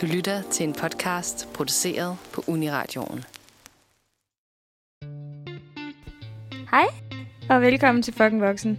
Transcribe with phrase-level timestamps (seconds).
[0.00, 3.24] Du lytter til en podcast produceret på Uniradioen.
[6.70, 6.86] Hej,
[7.50, 8.78] og velkommen til Fucking Voksen.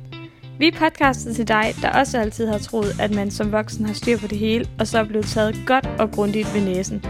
[0.60, 3.94] Vi er podcastet til dig, der også altid har troet, at man som voksen har
[3.94, 7.04] styr på det hele, og så er blevet taget godt og grundigt ved næsen.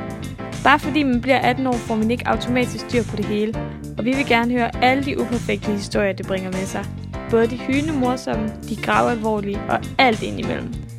[0.63, 3.53] Bare fordi man bliver 18 år, får man ikke automatisk styr på det hele,
[3.97, 6.85] og vi vil gerne høre alle de uperfekte historier, det bringer med sig.
[7.29, 10.90] Både de hyne morsomme, de gravalvorlige og alt indimellem.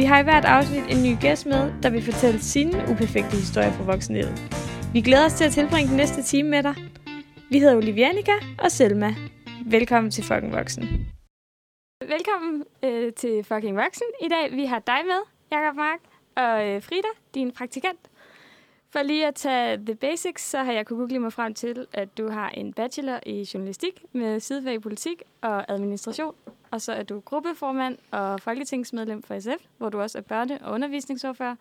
[0.00, 3.72] Vi har i hvert afsnit en ny gæst med, der vil fortælle sine uperfekte historier
[3.72, 4.34] fra voksenlivet.
[4.92, 6.74] Vi glæder os til at tilbringe den næste time med dig.
[7.50, 9.14] Vi hedder Olivianika og Selma.
[9.66, 10.82] Velkommen til Fucking Voksen.
[12.14, 14.06] Velkommen øh, til Fucking Voksen.
[14.20, 15.20] I dag vi har dig med,
[15.52, 16.00] Jakob Mark,
[16.36, 18.00] og øh, Frida, din praktikant.
[18.92, 22.18] For lige at tage the basics, så har jeg kunne google mig frem til, at
[22.18, 26.34] du har en bachelor i journalistik med sidefag i politik og administration.
[26.70, 30.72] Og så er du gruppeformand og folketingsmedlem for SF, hvor du også er børne- og
[30.72, 31.56] undervisningsordfører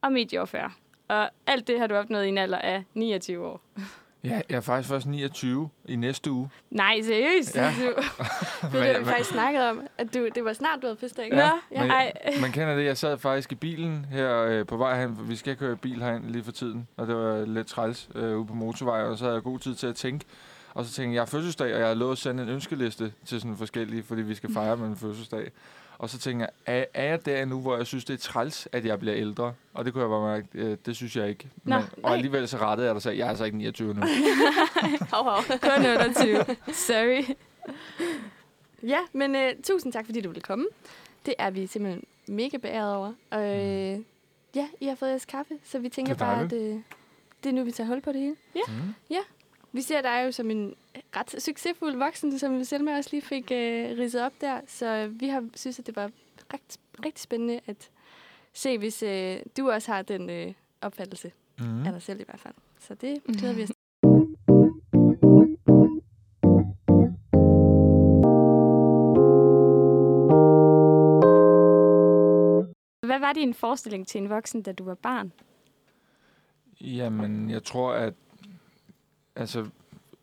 [0.00, 0.70] og medieordfører.
[1.08, 3.60] Og alt det har du opnået i en alder af 29 år.
[4.24, 6.50] Ja, jeg er faktisk først 29 i næste uge.
[6.70, 7.56] Nej, seriøst?
[7.56, 7.62] Ja.
[8.72, 11.24] Det er det, vi faktisk snakkede om, at du, det var snart, du havde fødselsdag.
[11.24, 11.36] ikke?
[11.36, 11.82] Nå, ja.
[11.82, 15.36] men, man kender det, jeg sad faktisk i bilen her øh, på vej hen, vi
[15.36, 18.54] skal køre bil herind lige for tiden, og det var lidt træls øh, ude på
[18.54, 20.24] motorvejen, og så havde jeg god tid til at tænke.
[20.74, 23.12] Og så tænkte jeg, jeg har fødselsdag, og jeg har lovet at sende en ønskeliste
[23.26, 25.50] til sådan forskellige, fordi vi skal fejre min fødselsdag.
[25.98, 28.68] Og så tænker jeg, er, er jeg der nu, hvor jeg synes, det er træls,
[28.72, 29.54] at jeg bliver ældre?
[29.74, 31.48] Og det kunne jeg bare mærke, øh, det synes jeg ikke.
[31.64, 33.94] Nå, Men, og alligevel så rettede jeg dig og sagde, jeg er altså ikke 29
[33.94, 34.00] nu.
[35.12, 35.42] Hov, hov.
[35.60, 36.44] Kun 28.
[36.72, 37.34] Sorry.
[38.82, 40.66] Ja, men uh, tusind tak, fordi du ville komme.
[41.26, 43.12] Det er vi simpelthen mega beæret over.
[43.30, 44.02] Og uh,
[44.56, 46.58] ja, I har fået jeres kaffe, så vi tænker er bare, at uh,
[47.44, 48.36] det er nu, vi tager hul på det hele.
[48.68, 48.94] Mm.
[49.74, 50.74] Vi ser dig jo som en
[51.16, 54.60] ret succesfuld voksen, som Selma også lige fik uh, ridset op der.
[54.66, 56.10] Så vi har synes, at det var
[56.52, 57.90] rigtig, rigtig spændende at
[58.54, 61.86] se, hvis uh, du også har den uh, opfattelse Mm.
[61.86, 62.54] af dig selv i hvert fald.
[62.80, 63.70] Så det glæder vi os
[73.06, 75.32] Hvad var din forestilling til en voksen, da du var barn?
[76.80, 78.14] Jamen, jeg tror, at...
[79.36, 79.66] Altså,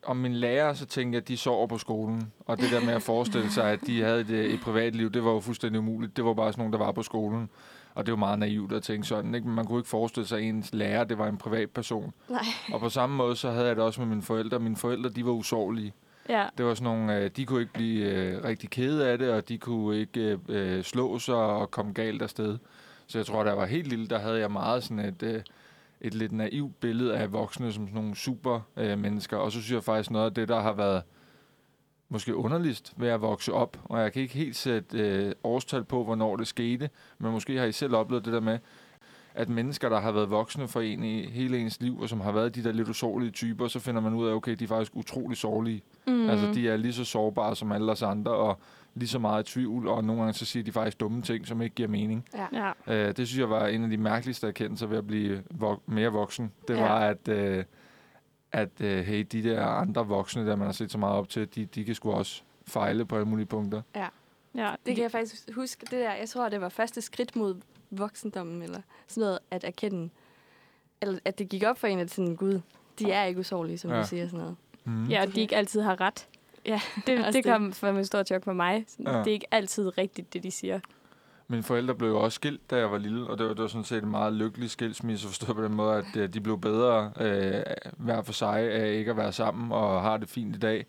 [0.06, 2.32] om min lærer, så tænkte jeg, at de sover på skolen.
[2.46, 5.24] Og det der med at forestille sig, at de havde et, øh, et privatliv, det
[5.24, 6.16] var jo fuldstændig umuligt.
[6.16, 7.50] Det var bare sådan nogen, der var på skolen.
[7.94, 9.34] Og det var meget naivt at tænke sådan.
[9.34, 9.46] Ikke?
[9.46, 12.12] Men Man kunne ikke forestille sig, at ens lærer, det var en privat person.
[12.28, 12.40] Nej.
[12.72, 14.58] Og på samme måde, så havde jeg det også med mine forældre.
[14.58, 15.92] Mine forældre, de var usårlige.
[16.28, 16.46] Ja.
[16.58, 19.48] Det var sådan nogle, øh, de kunne ikke blive øh, rigtig kede af det, og
[19.48, 22.58] de kunne ikke øh, slå sig og komme galt afsted.
[23.06, 25.40] Så jeg tror, da jeg var helt lille, der havde jeg meget sådan et, øh,
[26.00, 29.36] et lidt naivt billede af voksne som sådan nogle super øh, mennesker.
[29.36, 31.02] Og så synes jeg faktisk noget af det, der har været
[32.08, 36.04] måske underligst ved at vokse op, og jeg kan ikke helt sætte øh, årstal på,
[36.04, 38.58] hvornår det skete, men måske har I selv oplevet det der med,
[39.34, 42.32] at mennesker, der har været voksne for en i hele ens liv, og som har
[42.32, 44.96] været de der lidt usårlige typer, så finder man ud af, okay, de er faktisk
[44.96, 45.82] utrolig sårlige.
[46.06, 46.30] Mm.
[46.30, 48.58] Altså, de er lige så sårbare som alle os andre, og
[48.94, 51.62] lige så meget i tvivl, og nogle gange så siger de faktisk dumme ting, som
[51.62, 52.24] ikke giver mening.
[52.34, 52.72] Ja.
[52.86, 53.08] Ja.
[53.08, 56.08] Uh, det synes jeg var en af de mærkeligste erkendelser ved at blive vok- mere
[56.12, 56.52] voksen.
[56.68, 56.82] Det Ja.
[56.82, 57.28] var, at,
[57.58, 57.64] uh,
[58.52, 61.54] at uh, hey, de der andre voksne, der man har set så meget op til,
[61.54, 63.82] de, de kan sgu også fejle på alle mulige punkter.
[63.94, 64.06] ja.
[64.86, 65.80] Det kan jeg faktisk huske.
[65.80, 67.54] Det der, jeg tror, det var første skridt mod
[67.90, 70.10] voksendommen, eller sådan noget, at erkende,
[71.02, 72.60] eller at det gik op for en, at sådan, gud,
[72.98, 73.96] de er ikke usårlige, som ja.
[73.96, 74.02] Ja.
[74.02, 74.56] du siger sådan noget.
[74.84, 75.06] Mm.
[75.06, 76.28] Ja, og de ikke altid har ret.
[76.66, 77.44] Ja, Det, det det.
[77.44, 78.84] kom som en stor chok for mig.
[78.88, 79.18] Sådan, Ja.
[79.18, 80.80] Det er ikke altid rigtigt, det de siger.
[81.48, 83.68] Mine forældre blev jo også skilt, da jeg var lille, og det var, det var
[83.68, 87.12] sådan set en meget lykkelig skilsmisse, forstået på den måde, at øh, de blev bedre
[87.20, 87.62] øh,
[87.96, 90.86] hver for sig af ikke at være sammen og har det fint i dag.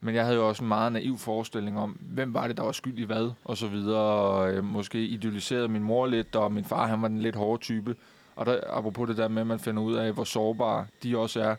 [0.00, 2.72] Men jeg havde jo også en meget naiv forestilling om, hvem var det, der var
[2.72, 4.00] skyld i hvad, og så videre.
[4.00, 7.62] Og øh, måske idealiserede min mor lidt, og min far, han var den lidt hårde
[7.62, 7.96] type.
[8.36, 11.40] Og der, apropos det der med, at man finder ud af, hvor sårbare de også
[11.40, 11.56] er.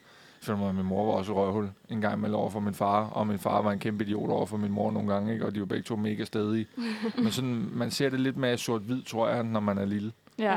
[0.48, 3.40] At min mor var også røvhul en gang imellem over for min far, og min
[3.40, 5.46] far var en kæmpe idiot over for min mor nogle gange, ikke?
[5.46, 6.68] og de var begge to mega stedige.
[7.24, 10.14] Men sådan, man ser det lidt mere sort-hvid, tror jeg, når man er lille.
[10.40, 10.56] Ja.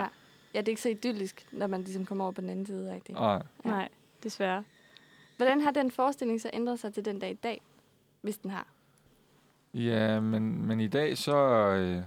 [0.54, 0.60] ja.
[0.60, 2.94] Det er ikke så idyllisk, når man ligesom kommer over på den anden side.
[2.94, 3.16] Rigtig.
[3.16, 3.70] Og Ja.
[3.70, 3.88] Nej,
[4.22, 4.64] desværre.
[5.36, 7.60] Hvordan har den forestilling så ændret sig til den dag i dag,
[8.20, 8.66] hvis den har?
[9.74, 12.02] Ja, men, men i dag, så, øh,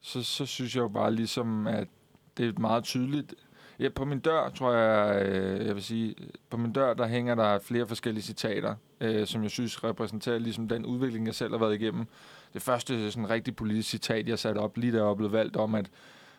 [0.00, 1.88] så, så synes jeg jo bare ligesom, at
[2.36, 3.34] det er meget tydeligt.
[3.80, 6.14] Ja, på min dør, tror jeg, øh, jeg vil sige,
[6.50, 10.68] på min dør, der hænger der flere forskellige citater, øh, som jeg synes repræsenterer ligesom
[10.68, 12.06] den udvikling, jeg selv har været igennem.
[12.54, 15.74] Det første sådan rigtig politisk citat, jeg satte op, lige da jeg blev valgt om,
[15.74, 15.90] at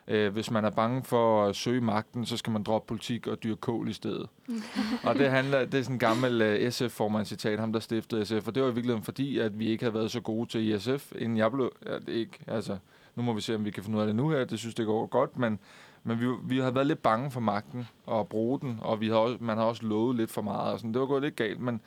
[0.08, 3.44] øh, hvis man er bange for at søge magten, så skal man droppe politik og
[3.44, 4.28] dyrke kål i stedet.
[5.08, 8.56] og det handler, det er sådan en gammel uh, SF-formandscitat, ham der stiftede SF, og
[8.56, 11.38] det var i virkeligheden fordi, at vi ikke havde været så gode til ISF, inden
[11.38, 12.78] jeg blev, ja, det ikke, altså,
[13.16, 14.46] nu må vi se, om vi kan finde ud af det nu her.
[14.46, 15.60] Det synes, det går godt, men,
[16.08, 19.08] men vi, vi har været lidt bange for magten og at bruge den, og vi
[19.08, 20.74] har også, man har også lovet lidt for meget.
[20.74, 20.94] Og sådan.
[20.94, 21.82] Det var gået lidt galt, men,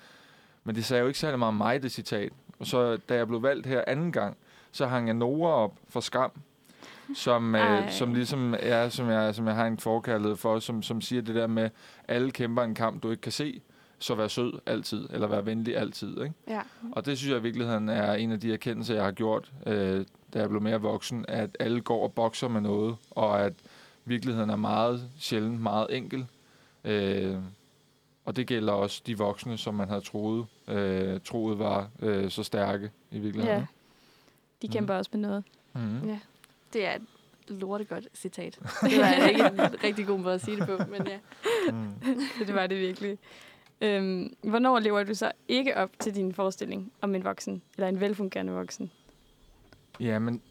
[0.65, 2.33] men det sagde jo ikke særlig meget om mig, det citat.
[2.59, 4.37] Og så da jeg blev valgt her anden gang,
[4.73, 6.31] så hang jeg Nora op for skam,
[7.15, 11.01] som, øh, som ligesom er, som jeg, som jeg har en forkærlighed for, som, som
[11.01, 11.71] siger det der med,
[12.09, 13.61] alle kæmper en kamp, du ikke kan se,
[13.99, 16.23] så vær sød altid, eller vær venlig altid.
[16.23, 16.35] Ikke?
[16.49, 16.61] Ja.
[16.93, 20.05] Og det synes jeg i virkeligheden er en af de erkendelser, jeg har gjort, øh,
[20.35, 23.53] da jeg blev mere voksen, at alle går og bokser med noget, og at
[24.11, 26.27] virkeligheden er meget sjældent meget enkel.
[26.85, 27.37] Øh,
[28.25, 32.43] og det gælder også de voksne, som man havde troet, øh, troet var øh, så
[32.43, 33.59] stærke i virkeligheden.
[33.59, 33.67] Ja.
[34.63, 34.99] De kæmper mm.
[34.99, 35.45] også med noget.
[35.75, 36.09] Mm-hmm.
[36.09, 36.19] ja.
[36.73, 37.03] Det er et
[37.49, 38.59] lortegodt citat.
[38.91, 41.19] Det var ikke en rigtig god måde at sige det på, men ja.
[41.73, 41.95] Mm.
[42.47, 43.19] Det var det virkelig.
[43.81, 48.01] Øhm, hvornår lever du så ikke op til din forestilling om en voksen, eller en
[48.01, 48.91] velfungerende voksen?
[50.01, 50.43] Ja, men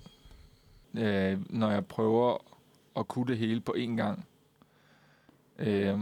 [0.98, 2.38] øh, når jeg prøver
[2.95, 4.25] at kunne det hele på én gang.
[5.59, 6.00] Øh,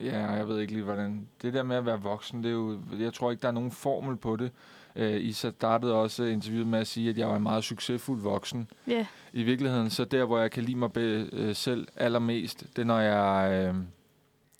[0.00, 1.28] ja, jeg ved ikke lige, hvordan...
[1.42, 2.78] Det der med at være voksen, det er jo...
[2.98, 4.52] Jeg tror ikke, der er nogen formel på det.
[4.96, 8.70] Øh, I startede også interviewet med at sige, at jeg var en meget succesfuld voksen.
[8.88, 9.04] Yeah.
[9.32, 12.86] I virkeligheden, så der, hvor jeg kan lide mig be, øh, selv allermest, det er,
[12.86, 13.52] når jeg...
[13.52, 13.74] Øh,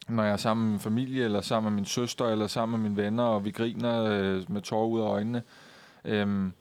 [0.08, 2.90] når jeg er sammen med min familie, eller sammen med min søster, eller sammen med
[2.90, 5.42] mine venner, og vi griner øh, med tårer ud af øjnene.
[6.04, 6.52] Øhm,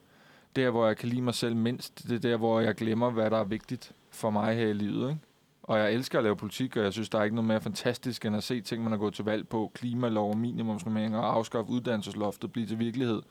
[0.55, 3.29] der, hvor jeg kan lide mig selv mindst, det er der, hvor jeg glemmer, hvad
[3.29, 5.09] der er vigtigt for mig her i livet.
[5.09, 5.21] Ikke?
[5.63, 8.25] Og jeg elsker at lave politik, og jeg synes, der er ikke noget mere fantastisk,
[8.25, 9.71] end at se ting, man har gået til valg på.
[9.73, 13.21] Klimalov, minimumsnummeringer, afskaffe uddannelsesloftet, blive til virkelighed.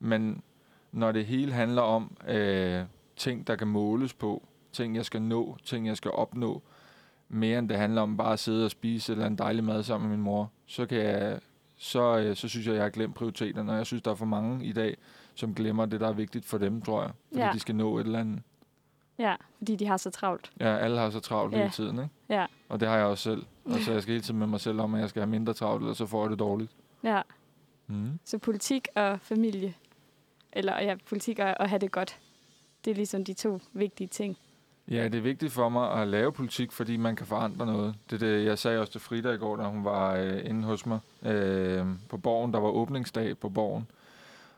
[0.00, 0.42] Men
[0.92, 2.82] når det hele handler om øh,
[3.16, 6.62] ting, der kan måles på, ting, jeg skal nå, ting, jeg skal opnå,
[7.28, 10.08] mere end det handler om bare at sidde og spise eller en dejlig mad sammen
[10.08, 11.38] med min mor, så kan jeg,
[11.78, 13.72] så, øh, så synes jeg, jeg har glemt prioriteterne.
[13.72, 14.96] Og jeg synes, der er for mange i dag,
[15.34, 17.10] som glemmer det, der er vigtigt for dem, tror jeg.
[17.28, 17.50] Fordi Ja.
[17.52, 18.42] de skal nå et eller andet.
[19.18, 20.50] Ja, fordi de har så travlt.
[20.60, 21.58] Ja, alle har så travlt Ja.
[21.58, 22.10] hele tiden, ikke?
[22.28, 23.44] Ja, Og det har jeg også selv.
[23.64, 25.54] Og så jeg skal hele tiden med mig selv om, at jeg skal have mindre
[25.54, 26.70] travlt, eller så får jeg det dårligt.
[27.04, 27.22] ja.
[27.86, 28.18] Mm.
[28.24, 29.74] Så politik og familie,
[30.52, 32.18] eller ja, politik og at have det godt,
[32.84, 34.36] det er ligesom de to vigtige ting.
[34.90, 37.94] Ja, det er vigtigt for mig at lave politik, fordi man kan forandre noget.
[38.10, 40.86] Det det, jeg sagde også til Frida i går, da hun var øh, inde hos
[40.86, 42.52] mig øh, på borgen.
[42.52, 43.86] Der var åbningsdag på borgen.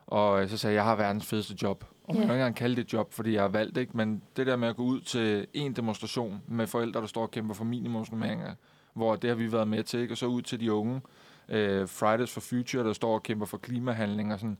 [0.06, 1.84] Og øh, så sagde jeg, jeg har verdens fedeste job.
[2.06, 2.26] Og man Ja.
[2.26, 3.96] kan ikke engang kalde det et job, fordi jeg har valgt ikke.
[3.96, 7.30] Men det der med at gå ud til en demonstration med forældre, der står og
[7.30, 8.54] kæmper for minimumsnummeringer,
[8.94, 10.14] hvor det har vi været med til, ikke?
[10.14, 11.00] og så ud til de unge.
[11.48, 14.58] Øh, Fridays for Future, der står og kæmper for klimahandling og sådan.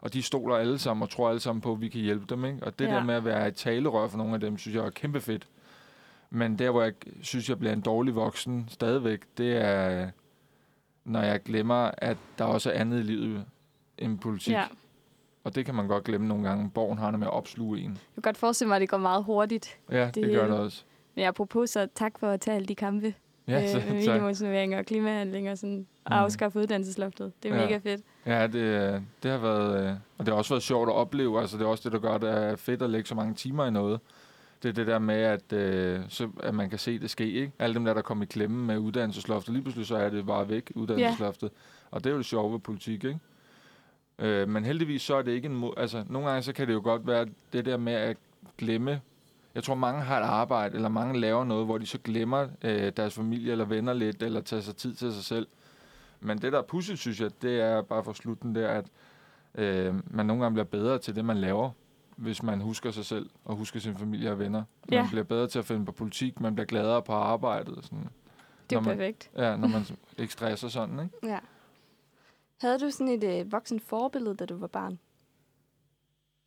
[0.00, 2.44] Og de stoler alle sammen og tror alle sammen på, at vi kan hjælpe dem.
[2.44, 2.58] Ikke?
[2.62, 2.90] Og det Ja.
[2.94, 5.48] der med at være et talerør for nogle af dem, synes jeg er kæmpe fedt.
[6.30, 6.92] Men der, hvor jeg
[7.22, 10.10] synes, jeg bliver en dårlig voksen stadigvæk, det er,
[11.04, 13.44] når jeg glemmer, at der også er andet i livet
[13.98, 14.52] end politik.
[14.52, 14.64] Ja.
[15.44, 16.70] Og det kan man godt glemme nogle gange.
[16.70, 17.90] Borgen har det med at opsluge en.
[17.90, 19.78] Jeg kan godt forestille mig, at det går meget hurtigt.
[19.90, 20.84] Ja, Det det, gør det også.
[21.14, 23.14] Men apropos, så tak for at tage alle de kampe.
[23.48, 26.16] Ja, så, øh, med så, minimumsnummeringer og klimahandlinger og sådan, og Mm.
[26.18, 27.32] afskaffe uddannelsesloftet.
[27.42, 27.62] Det er Ja.
[27.64, 28.00] mega fedt.
[28.26, 29.84] ja det, øh, det har været...
[29.90, 31.40] øh, Og det har også været sjovt at opleve.
[31.40, 33.66] Altså, det er også det, der gør det er fedt at lægge så mange timer
[33.66, 34.00] i noget.
[34.62, 37.30] Det er det der med, at, øh, så, at man kan se det ske.
[37.32, 37.52] Ikke?
[37.58, 40.48] Alle dem der, der kom i klemme med uddannelsesloftet, lige pludselig så er det bare
[40.48, 41.50] væk, uddannelsesloftet.
[41.90, 43.18] Og det er jo det sjove ved politik, ikke?
[44.18, 45.62] Øh, men heldigvis så er det ikke en...
[45.64, 48.16] Mo- altså, nogle gange så kan det jo godt være det der med at
[48.58, 49.00] glemme...
[49.54, 52.92] Jeg tror, mange har et arbejde, eller mange laver noget, hvor de så glemmer øh,
[52.96, 55.46] deres familie eller venner lidt, eller tager sig tid til sig selv.
[56.20, 58.86] Men det, der er pudsigt, synes jeg, det er bare for slutten der, at
[59.54, 61.70] øh, man nogle gange bliver bedre til det, man laver,
[62.16, 64.62] hvis man husker sig selv og husker sin familie og venner.
[64.88, 65.06] Man Ja.
[65.10, 67.74] bliver bedre til at finde på politik, man bliver gladere på arbejdet.
[67.76, 68.08] og Sådan.
[68.70, 69.30] Det er man- perfekt.
[69.36, 69.86] Ja, når man
[70.18, 71.26] ikke stresser sådan, ikke?
[71.32, 71.38] Ja.
[72.62, 74.98] Havde du sådan et øh, voksen forbillede, da du var barn?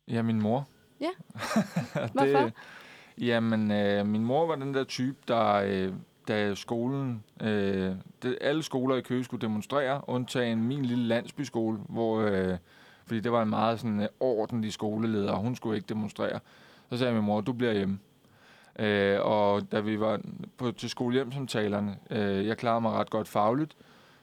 [0.08, 0.68] Ja, min mor.
[1.00, 1.06] Ja.
[1.94, 2.50] det, Hvorfor?
[3.18, 5.92] Jamen, øh, min mor var den der type, der øh,
[6.28, 7.92] da skolen, øh,
[8.22, 12.58] det, alle skoler i Køge skulle demonstrere, undtagen min lille landsbyskole, hvor, øh,
[13.06, 16.40] fordi det var en meget sådan øh, ordentlig skoleleder, og hun skulle ikke demonstrere.
[16.90, 17.98] Så sagde min mor, du bliver hjemme.
[18.78, 20.20] Øh, og da vi var
[20.56, 23.76] på, til skolehjemsamtalerne, øh, jeg klarede mig ret godt fagligt,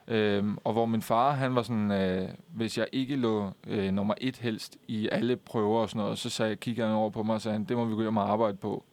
[0.08, 4.14] øh, og hvor min far, han var sådan, øh, hvis jeg ikke lå øh, nummer
[4.22, 7.36] et helst i alle prøver og sådan noget, så sagde, kiggede han over på mig
[7.36, 8.84] og sagde, det må vi gå hjem og arbejde på.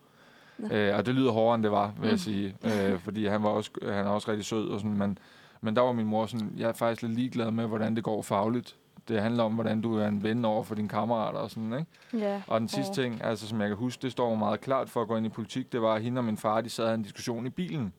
[0.58, 0.68] Nå.
[0.74, 2.18] Øh, og det lyder hårdere, end det var, vil jeg Mm.
[2.18, 2.56] sige.
[2.64, 4.68] Øh, fordi han var også, han er også rigtig sød.
[4.68, 5.18] Og sådan, men,
[5.60, 8.22] men der var min mor sådan, jeg er faktisk lidt ligeglad med, hvordan det går
[8.22, 8.76] fagligt.
[9.08, 12.24] Det handler om, hvordan du er en ven over for dine kammerater og sådan, ikke?
[12.26, 12.42] Ja.
[12.46, 13.04] Og den sidste Åh.
[13.04, 15.28] ting, altså som jeg kan huske, det står meget klart for at gå ind i
[15.28, 17.50] politik, det var, at hende og min far, de sad og havde en diskussion i
[17.50, 17.92] bilen,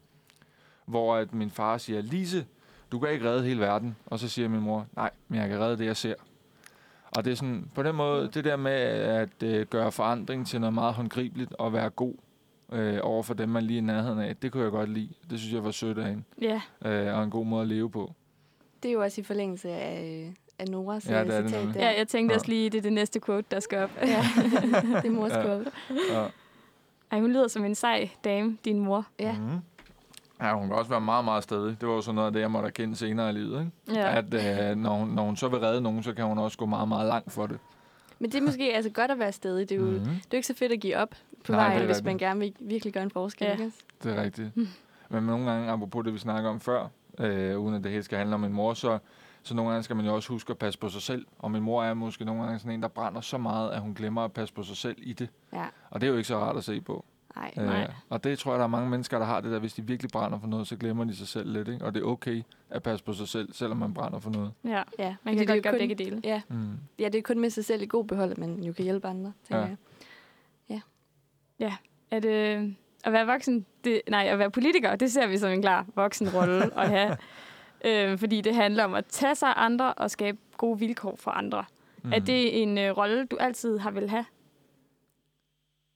[0.85, 2.45] hvor at min far siger, Lise,
[2.91, 3.95] du kan ikke redde hele verden.
[4.05, 6.13] Og så siger min mor, nej, men jeg kan redde det, jeg ser.
[7.17, 10.59] Og det er sådan, på den måde, det der med at øh, gøre forandring til
[10.61, 12.13] noget meget håndgribeligt og være god
[12.71, 15.09] øh, over for dem, man lige er i nærheden af, det kunne jeg godt lide.
[15.29, 17.89] Det synes jeg var sødt af hende, Ja, øh, og en god måde at leve
[17.91, 18.13] på.
[18.83, 21.49] Det er jo også i forlængelse af, øh, af Noras Ja, ja, det er det
[21.49, 21.81] citat der.
[21.89, 22.37] ja jeg tænkte Ja.
[22.37, 23.89] også lige, det er det næste quote, der skal op.
[24.01, 24.05] Ja,
[25.01, 25.43] det er mors Ja.
[25.45, 25.71] quote.
[26.13, 26.25] Ja.
[27.11, 29.07] Ej, hun lyder som en sej dame, din mor.
[29.19, 29.31] Ja.
[29.37, 29.59] Mm-hmm.
[30.41, 31.81] Ja, hun kan også være meget, meget stedig.
[31.81, 33.59] Det var jo sådan noget af det, jeg måtte erkende senere i livet.
[33.59, 34.01] Ikke?
[34.01, 34.17] Ja.
[34.17, 34.33] At
[34.69, 36.87] øh, når, hun, når hun så vil redde nogen, så kan hun også gå meget,
[36.87, 37.59] meget langt for det.
[38.19, 39.69] Men det er måske altså godt at være stedig.
[39.69, 39.91] Det er jo, mm.
[39.91, 40.05] Mm-hmm.
[40.05, 41.09] det er jo ikke så fedt at give op
[41.45, 43.47] på Nej, vejen, hvis man gerne vil virkelig gøre en forskel.
[43.47, 43.51] Ja.
[43.53, 43.71] Ikke?
[44.03, 44.49] Det er rigtigt.
[45.09, 46.87] Men nogle gange, apropos det, vi snakker om før,
[47.19, 48.97] øh, uden at det helt skal handle om min mor, så,
[49.43, 51.25] så nogle gange skal man jo også huske at passe på sig selv.
[51.39, 53.93] Og min mor er måske nogle gange sådan en, der brænder så meget, at hun
[53.93, 55.29] glemmer at passe på sig selv i det.
[55.53, 57.05] Ja, Og det er jo ikke så rart at se på.
[57.35, 57.51] Nej.
[57.55, 57.81] Nej.
[57.83, 59.81] Øh, og det tror jeg, der er mange mennesker, der har det der, hvis de
[59.87, 61.67] virkelig brænder for noget, så glemmer de sig selv lidt.
[61.67, 61.85] Ikke?
[61.85, 64.51] Og det er okay at passe på sig selv, selvom man brænder for noget.
[64.63, 66.21] Ja, Ja, man fordi kan det godt jo gøre kun- begge dele.
[66.23, 66.77] Ja, Mm.
[66.99, 69.07] ja, det er kun med sig selv i god behold, at man jo kan hjælpe
[69.07, 69.67] andre, tænker
[70.69, 70.81] Ja.
[71.59, 71.75] jeg.
[72.11, 72.69] At øh,
[73.03, 76.63] at være voksen, det, nej, at være politiker, det ser vi som en klar voksenrolle
[76.79, 77.17] at have.
[77.85, 81.31] Øh, fordi det handler om at tage sig af andre og skabe gode vilkår for
[81.31, 81.65] andre.
[82.03, 82.13] Mm.
[82.13, 84.25] Er det en øh, rolle, du altid har vil have?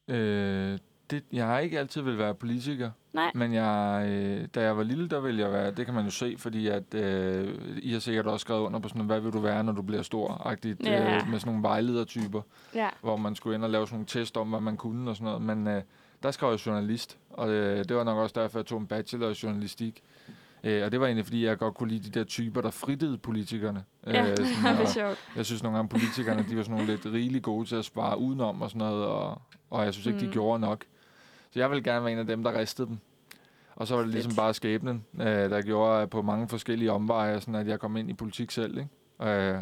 [0.07, 0.77] Øh,
[1.11, 2.91] det, jeg har ikke altid vil være politiker.
[3.13, 3.31] Nej.
[3.35, 6.11] Men jeg, øh, da jeg var lille, der ville jeg være, det kan man jo
[6.11, 9.39] se, fordi at, øh, I har sikkert også skrevet under på sådan, hvad vil du
[9.39, 11.15] være, når du bliver stor-agtigt, Ja.
[11.15, 12.41] øh, med sådan nogle vejledertyper,
[12.75, 12.89] Ja.
[13.01, 15.25] hvor man skulle ind og lave sådan nogle test om, hvad man kunne og sådan
[15.25, 15.41] noget.
[15.41, 15.81] Men øh,
[16.23, 19.29] der skrev jeg journalist, og øh, det var nok også derfor, jeg tog en bachelor
[19.29, 20.03] i journalistik.
[20.63, 23.17] Øh, og det var egentlig, fordi jeg godt kunne lide de der typer, der frittede
[23.17, 23.83] politikerne.
[24.07, 24.45] Ja, sådan,
[24.77, 25.17] det er sjovt.
[25.35, 28.19] jeg synes nogle gange, politikerne, de var sådan nogle lidt rigeligt gode til at spare
[28.19, 30.19] udenom og sådan noget, og, og jeg synes ikke.
[30.19, 30.25] Mm.
[30.25, 30.83] de gjorde nok.
[31.55, 32.97] Så jeg vil gerne være en af dem, der ristede dem.
[33.75, 34.37] Og så var det ligesom Fedt.
[34.37, 38.13] bare skæbnen, øh, der gjorde på mange forskellige omveje, sådan at jeg kom ind i
[38.13, 38.77] politik selv.
[38.77, 39.31] Ikke?
[39.31, 39.61] Øh,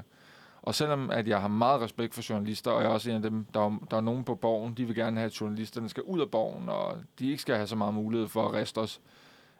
[0.61, 3.21] og selvom at jeg har meget respekt for journalister, og jeg er også en af
[3.21, 6.03] dem, der er, der er nogen på borgen, de vil gerne have, at journalisterne skal
[6.03, 9.01] ud af borgen, og de ikke skal have så meget mulighed for at riste os.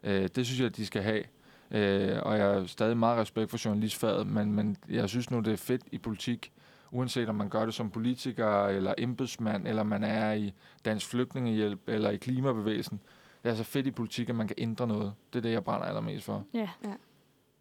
[0.04, 1.24] Øh, det synes jeg, at de skal have.
[1.72, 5.54] Øh, og jeg har stadig meget respekt for journalistfaget, men, men jeg synes nu, det
[5.54, 6.52] er fedt i politik,
[6.94, 10.54] uanset om man gør det som politiker, eller embedsmand, eller man er i
[10.86, 13.00] Dansk Flygtningehjælp, eller i klimabevægelsen.
[13.44, 15.14] Det er så fedt i politik, at man kan ændre noget.
[15.34, 16.46] Det er det, jeg brænder allermest for.
[16.54, 16.70] Ja,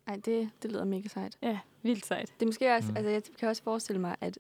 [0.07, 1.39] Ej, det, det lyder mega sejt.
[1.43, 2.33] ja, vildt sejt.
[2.41, 2.97] Det er måske også, Mm.
[2.97, 4.39] altså jeg kan også forestille mig, at,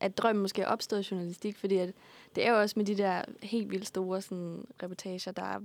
[0.00, 1.92] at drømmen måske er opstået i journalistik, fordi at
[2.34, 5.60] det er jo også med de der helt vildt store sådan, reportager, der,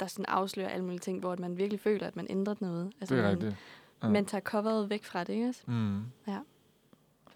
[0.00, 2.92] der sådan afslører alle mulige ting, hvor at man virkelig føler, at man ændrer noget.
[3.00, 3.56] Altså, Det er man, rigtigt.
[4.02, 4.08] Ja.
[4.08, 5.62] man tager coveret væk fra det, ikke også?
[5.66, 6.02] Mm.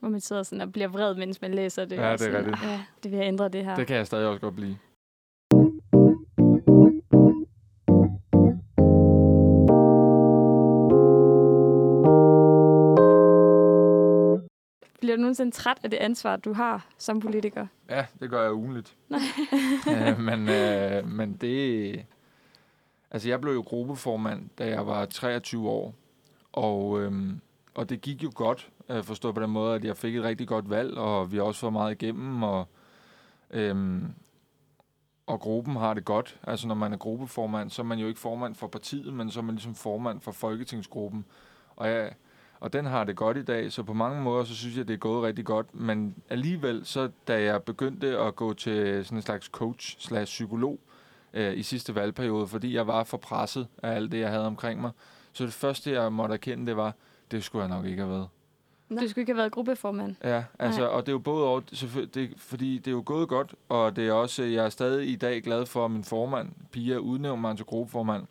[0.00, 1.96] Hvor man sidder sådan og bliver vred, mens man læser det.
[1.96, 2.56] Ja, det er rigtigt.
[2.64, 3.74] "Ah, det vil jeg ændre det her.
[3.74, 4.76] Det kan jeg stadig også godt blive.
[15.00, 17.66] Bliver du nogensinde træt af det ansvar, du har som politiker?
[17.90, 18.96] Ja, det gør jeg ugenligt.
[20.08, 22.04] øh, men, øh, men det...
[23.10, 25.94] Altså, jeg blev jo gruppeformand, da jeg var 23 år.
[26.52, 27.40] Og, øhm,
[27.74, 30.48] og det gik jo godt, øh, forstået på den måde, at jeg fik et rigtig
[30.48, 32.68] godt valg, og vi har også fået meget igennem, og,
[33.50, 34.14] øhm,
[35.26, 36.40] og gruppen har det godt.
[36.42, 39.40] Altså, når man er gruppeformand, så er man jo ikke formand for partiet, men så
[39.40, 41.24] er man ligesom formand for folketingsgruppen.
[41.76, 42.12] Og jeg,
[42.60, 44.94] og den har det godt i dag, så på mange måder, så synes jeg, det
[44.94, 45.74] er gået rigtig godt.
[45.74, 50.80] Men alligevel, så da jeg begyndte at gå til sådan en slags coach slash psykolog
[51.32, 54.80] øh, i sidste valgperiode, fordi jeg var for presset af alt det, jeg havde omkring
[54.80, 54.90] mig,
[55.32, 56.94] så det første, jeg måtte erkende, det var,
[57.30, 58.28] det skulle jeg nok ikke have været.
[58.90, 59.00] Nå.
[59.00, 60.16] Du skulle ikke have været gruppeformand.
[60.24, 60.88] Ja, altså, Nej.
[60.88, 61.60] og det er jo både over,
[62.14, 65.16] det, fordi det er jo gået godt, og det er også, jeg er stadig i
[65.16, 68.22] dag glad for, at min formand, Pia, udnævnte mig til gruppeformand.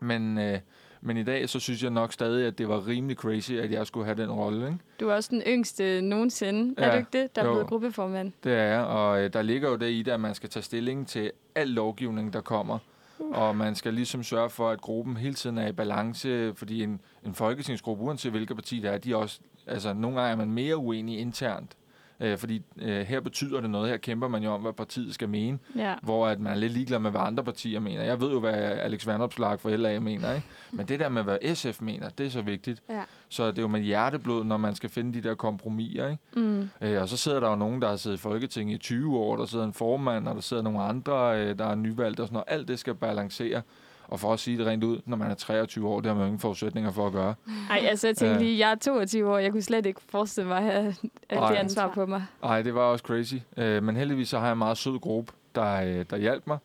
[0.00, 0.58] Men, øh,
[1.00, 3.86] men i dag, så synes jeg nok stadig, at det var rimelig crazy, at jeg
[3.86, 4.78] skulle have den rolle, ikke?
[5.00, 6.74] Du er også den yngste nogensinde.
[6.78, 6.84] Ja.
[6.84, 7.52] Er du ikke det, der er jo.
[7.52, 8.32] blevet gruppeformand?
[8.44, 10.62] Det er jeg, og øh, der ligger jo det i det, at man skal tage
[10.62, 12.78] stilling til al lovgivning, der kommer.
[13.18, 17.00] Og man skal ligesom sørge for, at gruppen hele tiden er i balance, fordi en,
[17.26, 20.50] en folketingsgruppe, uanset hvilket parti det er, de er også, altså nogle gange er man
[20.52, 21.76] mere uenig internt.
[22.20, 25.28] Øh, fordi øh, her betyder det noget, her kæmper man jo om, hvad partiet skal
[25.28, 25.94] mene, Ja.
[26.02, 28.02] hvor at man er lidt ligeglad med, hvad andre partier mener.
[28.02, 30.46] Jeg ved jo, hvad Alex Vandopslag for LA mener, ikke?
[30.72, 32.82] Men det der med, hvad SF mener, det er så vigtigt.
[32.88, 33.02] Ja.
[33.28, 36.22] Så det er jo med hjerteblod, når man skal finde de der kompromiser, ikke?
[36.36, 36.68] Mm.
[36.80, 39.36] Øh, og så sidder der jo nogen, der har siddet i Folketinget i 20 år,
[39.36, 42.34] der sidder en formand, og der sidder nogle andre, øh, der er nyvalgt og sådan
[42.34, 42.44] noget.
[42.60, 43.62] Alt det skal balancere.
[44.08, 46.26] Og for at sige det rent ud, når man er 23 år, det har man
[46.26, 47.34] ingen forudsætninger for at gøre.
[47.70, 50.58] Ej, altså jeg tænkte lige, jeg er 22 år, jeg kunne slet ikke forestille mig
[50.58, 50.94] at have
[51.30, 51.50] Ej.
[51.50, 52.24] det ansvar på mig.
[52.42, 53.34] Nej, det var også crazy.
[53.56, 56.58] Øh, men heldigvis så har jeg en meget sød gruppe, der, øh, der hjalp mig.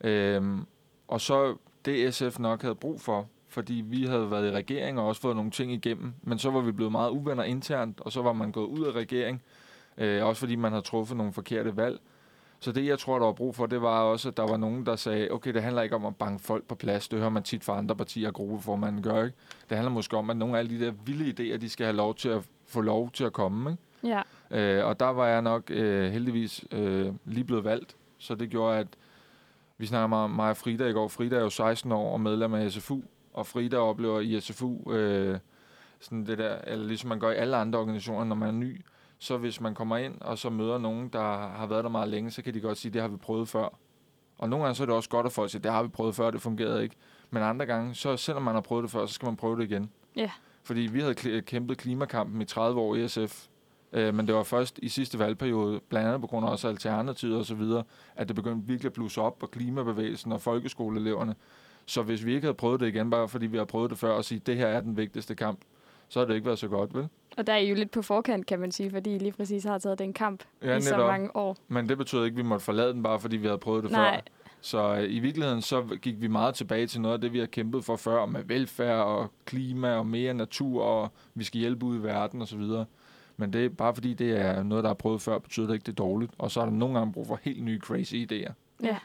[0.00, 0.42] Øh,
[1.08, 5.06] og så det SF nok havde brug for, fordi vi havde været i regering og
[5.06, 6.14] også fået nogle ting igennem.
[6.22, 8.92] Men så var vi blevet meget uvenner internt, og så var man gået ud af
[8.92, 9.42] regering.
[9.98, 12.00] Øh, også fordi man havde truffet nogle forkerte valg.
[12.62, 14.86] Så det, jeg tror, der var brug for, det var også, at der var nogen,
[14.86, 17.08] der sagde, okay, det handler ikke om at banke folk på plads.
[17.08, 19.36] Det hører man tit fra andre partier og gruppeformanden gør, ikke?
[19.68, 21.96] Det handler måske om, at nogle af alle de der vilde idéer, de skal have
[21.96, 24.22] lov til at få lov til at komme, ikke?
[24.50, 24.78] Ja.
[24.78, 28.78] Øh, og der var jeg nok øh, heldigvis øh, lige blevet valgt, så det gjorde,
[28.78, 28.86] at
[29.78, 31.08] vi snakker meget om mig og Frida i går.
[31.08, 33.00] Frida er jo 16 år og medlem af SFU,
[33.32, 35.38] og Frida oplever i SFU øh,
[36.00, 38.80] sådan det der, eller ligesom man gør i alle andre organisationer, når man er ny,
[39.22, 42.30] så hvis man kommer ind og så møder nogen, der har været der meget længe,
[42.30, 43.78] så kan de godt sige, det har vi prøvet før.
[44.38, 46.14] Og nogle gange så er det også godt, at folk siger, det har vi prøvet
[46.14, 46.96] før, det fungerede ikke.
[47.30, 49.70] Men andre gange, så selvom man har prøvet det før, så skal man prøve det
[49.70, 49.90] igen.
[50.16, 50.30] Ja.
[50.62, 53.46] Fordi vi havde kæmpet klimakampen i 30 år i SF,
[53.92, 57.38] øh, men det var først i sidste valgperiode, blandt andet på grund af også Alternativet
[57.38, 57.82] og så videre,
[58.16, 61.34] at det begyndte virkelig at blusse op på klimabevægelsen og folkeskoleeleverne.
[61.86, 64.12] Så hvis vi ikke havde prøvet det igen, bare fordi vi har prøvet det før,
[64.12, 65.60] og sige, det her er den vigtigste kamp,
[66.08, 67.08] så har det ikke været så godt, vel?
[67.36, 69.64] Og der er I jo lidt på forkant, kan man sige, fordi I lige præcis
[69.64, 71.06] har taget den kamp Ja, i så netop.
[71.10, 71.56] mange år.
[71.68, 73.92] Men det betyder ikke, at vi måtte forlade den, bare fordi vi havde prøvet det
[73.92, 74.14] Nej.
[74.14, 74.20] før.
[74.60, 77.46] Så øh, i virkeligheden så gik vi meget tilbage til noget af det, vi har
[77.46, 81.96] kæmpet for før, med velfærd og klima og mere natur, og vi skal hjælpe ud
[81.98, 82.60] i verden osv.
[83.36, 85.84] Men det er bare fordi, det er noget, der er prøvet før, betyder det ikke,
[85.84, 86.32] det er dårligt.
[86.38, 88.52] Og så er der nogle gange brug for helt nye crazy idéer.
[88.82, 88.96] Ja.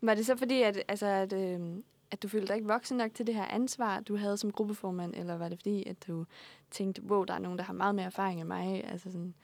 [0.00, 1.60] Var det så fordi, at, altså, at, øh,
[2.10, 5.14] at du følte dig ikke voksen nok til det her ansvar, du havde som gruppeformand,
[5.16, 6.24] eller var det fordi, at du
[6.70, 8.84] tænkte, wow, der er nogen, der har meget mere erfaring end mig?
[8.90, 9.34] Altså sådan,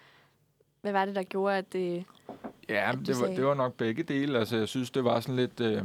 [0.81, 2.05] hvad var det, der gjorde, at det...
[2.69, 4.39] Ja, at det var, sagde- det var nok begge dele.
[4.39, 5.61] Altså, jeg synes, det var sådan lidt...
[5.61, 5.83] Øh,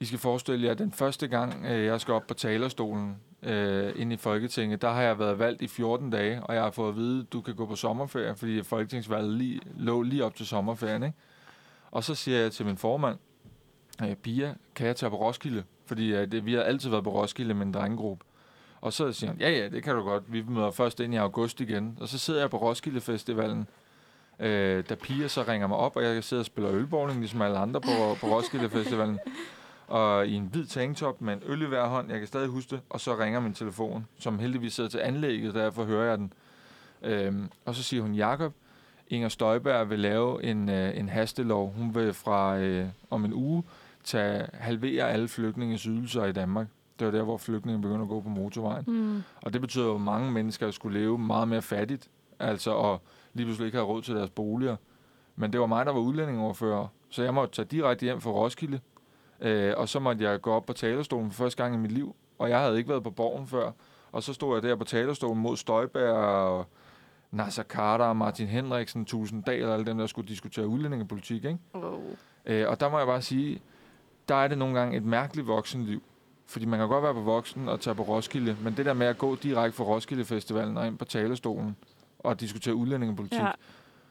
[0.00, 3.92] I skal forestille jer, at den første gang, øh, jeg skal op på talerstolen øh,
[3.96, 6.88] ind i Folketinget, der har jeg været valgt i 14 dage, og jeg har fået
[6.88, 10.46] at vide, at du kan gå på sommerferie, fordi Folketingsvalget lige, lå lige op til
[10.46, 11.02] sommerferien.
[11.02, 11.16] Ikke?
[11.90, 13.18] Og så siger jeg til min formand,
[14.02, 15.64] øh, Pia, kan jeg tage på Roskilde?
[15.86, 18.24] Fordi øh, det, vi har altid været på Roskilde med en drengegruppe.
[18.80, 20.32] Og så siger han, ja ja, det kan du godt.
[20.32, 21.98] Vi møder først ind i august igen.
[22.00, 23.66] Og så sidder jeg på Roskilde Festivalen,
[24.38, 27.58] øh, da Pia så ringer mig op, og jeg sidder og spiller ølbowling, ligesom alle
[27.58, 29.18] andre på, på Roskilde Festivalen.
[29.86, 32.70] Og i en hvid tanktop med en øl i hver hånd, jeg kan stadig huske
[32.70, 36.32] det, og så ringer min telefon, som heldigvis sidder til anlægget, derfor hører jeg den.
[37.02, 38.52] Øhm, og så siger hun, Jakob,
[39.08, 41.72] Inger Støjberg vil lave en, øh, en hastelov.
[41.72, 43.62] Hun vil fra øh, om en uge
[44.04, 46.66] tage, halvere alle flygtninges ydelser i Danmark.
[46.98, 48.84] Det var der, hvor flygtninge begynder at gå på motorvejen.
[48.86, 49.22] Mm.
[49.42, 53.02] Og det betyder jo, at mange mennesker skulle leve meget mere fattigt, altså og
[53.34, 54.76] lige pludselig ikke have råd til deres boliger.
[55.36, 58.80] Men det var mig, der var udlændingoverfører, så jeg måtte tage direkte hjem fra Roskilde,
[59.40, 62.16] øh, og så måtte jeg gå op på talerstolen for første gang i mit liv,
[62.38, 63.70] og jeg havde ikke været på borgen før.
[64.12, 66.66] Og så stod jeg der på talerstolen mod Støjberg og
[67.30, 71.44] Nasser Carter og Martin Henriksen, Tusinddal og alle dem, der skulle diskutere udlændingepolitik.
[71.44, 71.58] Ikke?
[71.74, 72.00] Wow.
[72.46, 73.60] Øh, og der må jeg bare sige,
[74.28, 76.02] der er det nogle gange et mærkeligt voksenliv.
[76.46, 79.06] Fordi man kan godt være på voksen og tage på Roskilde, men det der med
[79.06, 81.76] at gå direkte fra Roskilde Festivalen og ind på talerstolen
[82.18, 83.38] og diskutere udlændingepolitik.
[83.40, 83.50] Ja.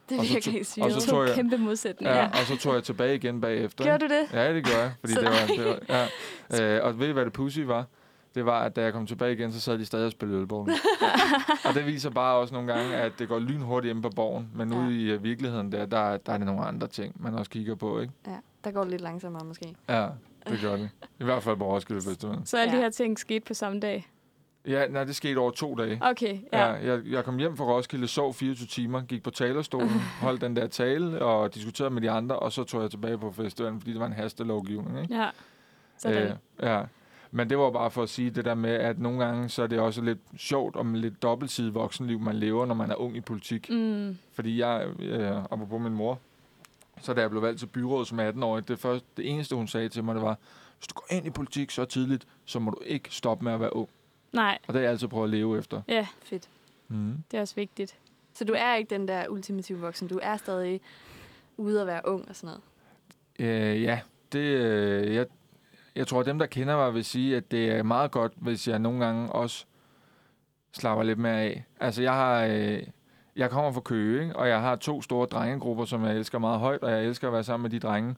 [0.10, 2.15] Det Og så virker og så to- To tror jeg- kæmpe modsætninger.
[2.15, 3.84] Ja, og så tog jeg tilbage igen bagefter.
[3.84, 4.34] Gjorde du det?
[4.34, 4.91] Ja, det gjorde jeg.
[5.00, 6.08] Fordi Så det var, det var,
[6.58, 6.78] ja.
[6.78, 7.86] øh, og ved I, hvad det pussy var?
[8.36, 10.69] Det var, at da jeg kom tilbage igen, så sad de stadig og spillede ølborgen.
[11.69, 14.50] og det viser bare også nogle gange, at det går lynhurtigt hjemme på borgen.
[14.56, 14.80] Men Ja.
[14.80, 17.76] ude i uh, virkeligheden der, der, der er det nogle andre ting, man også kigger
[17.76, 18.13] på, ikke?
[18.28, 18.32] Ja,
[18.63, 19.76] der går det lidt langsommere måske.
[19.89, 20.08] Ja,
[20.47, 20.89] det gør det.
[21.19, 22.38] I hvert fald på Roskilde Festival.
[22.45, 22.84] Så alle de Ja.
[22.84, 24.08] her ting skete på samme dag?
[24.67, 26.00] Ja, nej, det skete over to dage.
[26.02, 26.65] Okay, ja.
[26.65, 29.89] Ja, jeg, jeg kom hjem fra Roskilde, sov 24 timer, gik på talerstolen,
[30.21, 33.32] holdt den der tale og diskuterede med de andre, og så tog jeg tilbage på
[33.32, 35.02] festivalen, fordi det var en hastelovgivning.
[35.02, 35.15] Ikke?
[35.15, 35.30] ja.
[35.97, 36.24] Sådan.
[36.24, 36.82] Øh, ja.
[37.32, 39.67] Men det var bare for at sige det der med, at nogle gange så er
[39.67, 43.21] det også lidt sjovt om lidt dobbeltsidig voksenliv, man lever, når man er ung i
[43.21, 43.69] politik.
[43.69, 44.17] Mm.
[44.34, 46.19] Fordi jeg, øh, apropos min mor,
[47.02, 49.90] så da jeg blev valgt til byrådet som 18-årig, det, første, det eneste hun sagde
[49.90, 50.38] til mig, det var,
[50.78, 53.60] hvis du går ind i politik så tidligt, så må du ikke stoppe med at
[53.60, 53.90] være ung.
[54.34, 55.82] Nej, Og det har jeg altid prøvet at leve efter.
[55.88, 56.50] ja, Fedt.
[56.88, 57.24] Mm.
[57.32, 57.98] det er også vigtigt.
[58.34, 60.08] Så du er ikke den der ultimative voksen.
[60.08, 60.82] Du er stadig
[61.58, 62.56] ude at være ung og sådan
[63.40, 63.72] noget.
[63.76, 64.00] Øh, ja,
[64.32, 65.26] det, øh, jeg,
[65.96, 68.68] jeg tror, at dem, der kender mig, vil sige, at det er meget godt, hvis
[68.68, 69.66] jeg nogle gange også
[70.74, 71.64] slapper lidt mere af.
[71.80, 72.46] Altså, jeg har...
[72.46, 72.84] Øh,
[73.36, 74.36] jeg kommer fra Køge, ikke?
[74.36, 77.34] og jeg har to store drengegrupper, som jeg elsker meget højt, og jeg elsker at
[77.34, 78.15] være sammen med de drenge.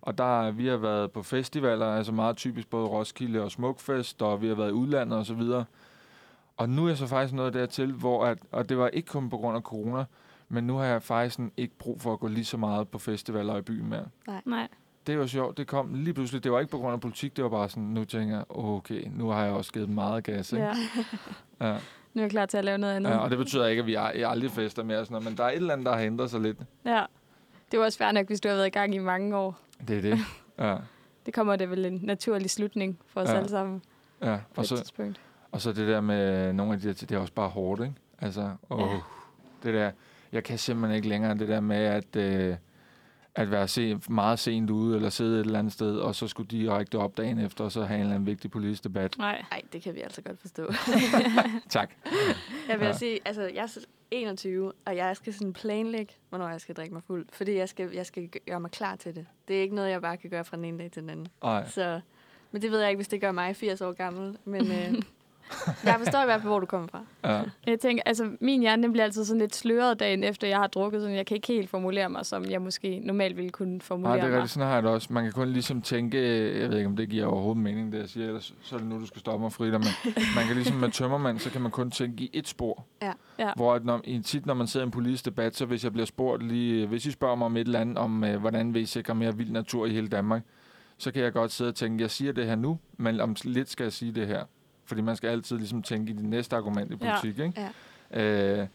[0.00, 4.42] Og der, vi har været på festivaler, altså meget typisk både Roskilde og Smukfest, og
[4.42, 5.64] vi har været i udlandet og så videre.
[6.56, 9.30] Og nu er jeg så faktisk nået dertil, hvor at, og det var ikke kun
[9.30, 10.04] på grund af corona,
[10.48, 12.98] men nu har jeg faktisk sådan ikke brug for at gå lige så meget på
[12.98, 14.68] festivaler i byen mere Nej.
[15.06, 15.56] det var sjovt.
[15.58, 16.44] Det kom lige pludselig.
[16.44, 17.36] Det var ikke på grund af politik.
[17.36, 20.52] Det var bare sådan, nu tænker jeg, okay, nu har jeg også givet meget gas.
[20.52, 20.64] Ikke?
[20.64, 20.74] Ja.
[21.68, 21.78] Ja.
[22.14, 23.10] Nu er jeg klar til at lave noget andet.
[23.10, 24.98] Ja, og det betyder ikke, at vi ald- aldrig fester mere.
[24.98, 26.58] og Sådan noget, men der er et eller andet, der har ændret sig lidt.
[26.84, 27.04] Ja.
[27.72, 29.58] Det var også fair nok, hvis du har været i gang i mange år.
[29.88, 30.18] Det er det.
[30.58, 30.76] Ja.
[31.26, 33.36] Det kommer det vel en naturlig slutning for os Ja.
[33.36, 33.82] alle sammen.
[34.22, 35.20] Ja, og så, tidspunkt.
[35.52, 37.94] og så det der med nogle af de der, det er også bare hårdt, ikke?
[38.20, 38.98] Altså, åh, Ja.
[39.62, 39.90] det der,
[40.32, 42.56] jeg kan simpelthen ikke længere det der med, at, øh,
[43.36, 46.48] at være se, meget sent ude, eller sidde et eller andet sted, og så skulle
[46.48, 49.18] direkte op dagen efter, og så have en eller anden vigtig politisk debat.
[49.18, 49.44] Nej.
[49.50, 50.72] Nej, det kan vi altså godt forstå.
[51.68, 51.90] Tak.
[52.68, 52.92] Jeg vil Ja.
[52.92, 56.94] sige, altså jeg er så 21, og jeg skal sådan planlægge, hvornår jeg skal drikke
[56.94, 57.26] mig fuld.
[57.32, 59.26] Fordi jeg skal, jeg skal gøre mig klar til det.
[59.48, 61.26] Det er ikke noget, jeg bare kan gøre fra den ene dag til den anden.
[61.42, 61.68] Ej.
[61.68, 62.00] Så,
[62.52, 64.36] men det ved jeg ikke, hvis det gør mig 80 år gammel.
[64.44, 64.94] Men øh,
[65.84, 67.04] jeg forstår i hvert fald, hvor du kommer fra.
[67.24, 67.42] Ja.
[67.66, 70.66] Jeg tænker, altså min hjerne den bliver altid sådan lidt sløret dagen efter, jeg har
[70.66, 73.80] drukket, så jeg kan ikke helt formulere mig, som jeg måske normalt ville kunne Nej,
[73.80, 74.34] formulere det er mig.
[74.34, 74.52] rigtigt.
[74.52, 75.12] Sådan har jeg det også.
[75.12, 76.18] Man kan kun ligesom tænke,
[76.60, 78.88] jeg ved ikke, om det giver overhovedet mening, det jeg siger, ellers så er det
[78.88, 79.88] nu, du skal stoppe mig, Frida, men
[80.36, 82.84] man kan ligesom med tømmermand, så kan man kun tænke i et spor.
[83.02, 83.12] Ja.
[83.38, 83.50] Ja.
[83.56, 86.06] Hvor at når, tit, når man sidder i en politisk debat, så hvis jeg bliver
[86.06, 88.86] spurgt lige, hvis I spørger mig om et eller andet, om øh, hvordan vil I
[88.86, 90.42] sikre mere vild natur i hele Danmark,
[90.98, 93.70] så kan jeg godt sidde og tænke, jeg siger det her nu, men om lidt
[93.70, 94.44] skal jeg sige det her.
[94.86, 97.20] Fordi man skal altid ligesom tænke i det næste argument i Ja.
[97.20, 97.70] politik, ikke?
[98.14, 98.60] Ja.
[98.60, 98.66] Øh,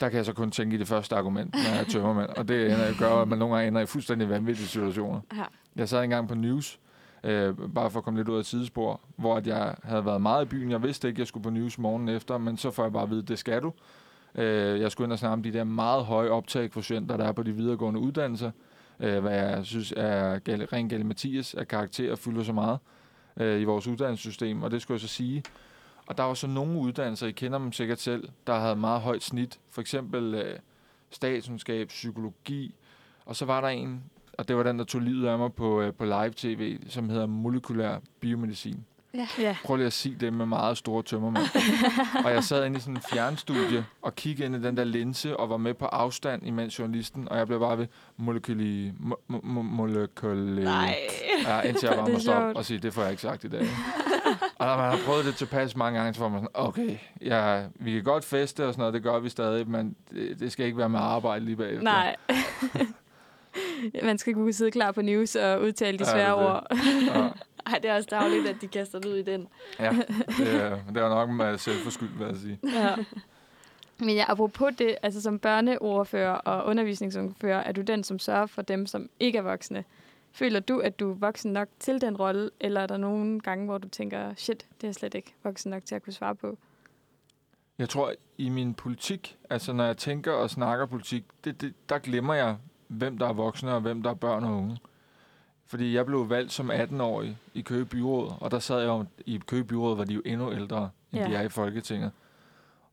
[0.00, 2.30] der kan jeg så kun tænke i det første argument, når jeg er tømmermand.
[2.30, 5.20] Og det ender, gør, at man nogle gange ender i fuldstændig vanvittige situationer.
[5.36, 5.42] Ja.
[5.76, 6.78] Jeg sad engang på News,
[7.24, 10.44] øh, bare for at komme lidt ud af sidespor, hvor at jeg havde været meget
[10.44, 10.70] i byen.
[10.70, 13.02] Jeg vidste ikke, at jeg skulle på News morgen efter, men så får jeg bare
[13.02, 13.72] at vide, at det skal du.
[14.34, 17.42] Øh, jeg skulle ind og snakke om de der meget høje optagekvotienter, der er på
[17.42, 18.50] de videregående uddannelser.
[19.00, 22.78] Øh, hvad jeg synes er gal- ren Galle Mathias, at karakterer fylder så meget øh,
[23.36, 24.62] Øh, i vores uddannelsessystem.
[24.62, 25.42] Og det skulle jeg så sige.
[26.06, 29.22] Og der var så nogle uddannelser, I kender dem sikkert selv, der havde meget højt
[29.22, 29.60] snit.
[29.70, 30.58] For eksempel øh,
[31.10, 32.74] statskundskab, psykologi.
[33.24, 34.04] Og så var der en,
[34.38, 37.26] og det var den, der tog livet af mig på, øh, på live-tv, som hedder
[37.26, 38.84] molekylær biomedicin.
[39.38, 39.56] Ja.
[39.64, 41.44] Prøv lige at sige det med meget store tømmermænd.
[42.24, 45.36] og jeg sad inde i sådan en fjernstudie og kiggede ind i den der linse
[45.36, 48.92] og var med på afstand imens journalisten, og jeg blev bare ved molekyli...
[49.00, 50.62] Mo, mo, mo, molekyli...
[50.62, 53.48] Ja, indtil jeg bare Det må stoppe og sige, det får jeg ikke sagt i
[53.48, 53.66] dag.
[54.58, 57.62] og når man har prøvet det tilpas mange gange, så får man sådan, okay, ja,
[57.74, 60.66] vi kan godt feste og sådan noget, det gør vi stadig, men det, det skal
[60.66, 61.82] ikke være med arbejde lige bagefter.
[61.82, 62.16] Nej.
[64.02, 66.66] Man skal kunne sidde klar på news og udtale de Ja, svære det er ord.
[67.14, 67.28] Ja,
[67.66, 69.48] Ej, det er også dagligt, at de kaster det ud i den.
[69.78, 69.90] ja
[70.38, 72.58] det, er, det er nok med selvforskyldt, vil jeg sige.
[72.62, 72.94] Ja.
[73.98, 78.62] Men ja, apropos det, altså som børneordfører og undervisningsordfører, er du den, som sørger for
[78.62, 79.84] dem, som ikke er voksne.
[80.32, 83.64] Føler du, at du er voksen nok til den rolle, eller er der nogle gange,
[83.64, 86.34] hvor du tænker, shit, det er jeg slet ikke voksen nok til at kunne svare
[86.34, 86.58] på?
[87.78, 91.98] Jeg tror, i min politik, altså når jeg tænker og snakker politik, det, det, der
[91.98, 92.56] glemmer jeg,
[92.88, 94.78] hvem der er voksne og hvem der er børn og unge.
[95.66, 99.40] Fordi jeg blev valgt som 18-årig i Køge Byråd, og der sad jeg jo, i
[99.46, 101.28] Køge Byråd, var de jo endnu ældre, end Ja.
[101.28, 102.10] de er i Folketinget.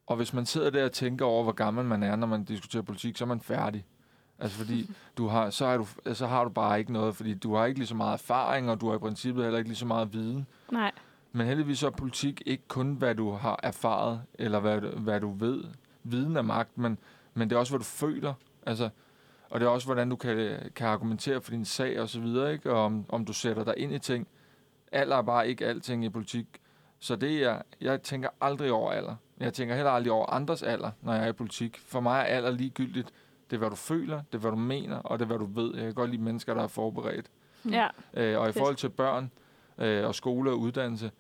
[0.08, 2.84] Og hvis man sidder der og tænker over, hvor gammel man er, når man diskuterer
[2.84, 3.86] politik, så er man færdig.
[4.40, 7.56] Altså fordi, du har, så, er du, så har du bare ikke noget, fordi du
[7.56, 9.86] har ikke lige så meget erfaring, og du har i princippet heller ikke lige så
[9.86, 10.46] meget viden.
[10.72, 10.92] Nej.
[11.32, 15.32] Men heldigvis så er politik ikke kun, hvad du har erfaret, eller hvad, hvad du
[15.32, 15.64] ved.
[16.04, 16.98] Viden er magt, men,
[17.34, 18.34] men det er også, hvad du føler.
[18.66, 18.90] Altså,
[19.52, 22.54] og det er også, hvordan du kan, kan argumentere for din sag og så videre,
[22.54, 22.72] ikke?
[22.72, 24.28] Og om, om du sætter dig ind i ting.
[24.92, 26.46] Alder er bare ikke alting i politik.
[27.00, 29.16] Så det er, jeg tænker aldrig over alder.
[29.40, 31.80] Jeg tænker heller aldrig over andres alder, når jeg er i politik.
[31.86, 33.08] For mig er alder ligegyldigt.
[33.50, 35.46] Det er, hvad du føler, det er, hvad du mener, og det er, hvad du
[35.46, 35.76] ved.
[35.76, 37.26] Jeg kan godt lide mennesker, der er forberedt.
[37.72, 37.88] Ja.
[38.14, 39.32] Øh, og i forhold til børn
[39.78, 41.12] øh, og skole og uddannelse,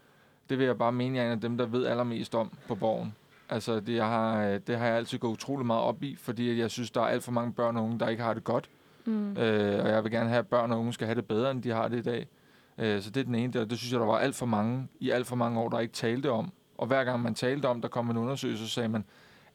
[0.50, 2.76] det vil jeg bare mene, jeg er en af dem, der ved allermest om på
[2.76, 3.16] borgen.
[3.52, 6.60] Altså, det, jeg har, øh, det har jeg altid gået utrolig meget op i, fordi
[6.60, 8.70] jeg synes, der er alt for mange børn og unge, der ikke har det godt.
[9.06, 9.38] Mm.
[9.38, 11.64] Øh, og jeg vil gerne have, at børn og unge skal have det bedre, end
[11.64, 12.28] de har det i dag.
[12.78, 13.66] Øh, så det er den ene der.
[13.66, 15.94] Det synes jeg, der var alt for mange i alt for mange år, der ikke
[15.94, 16.52] talte om.
[16.78, 19.06] Og hver gang man talte om, der kom en undersøgelse, så sagde man,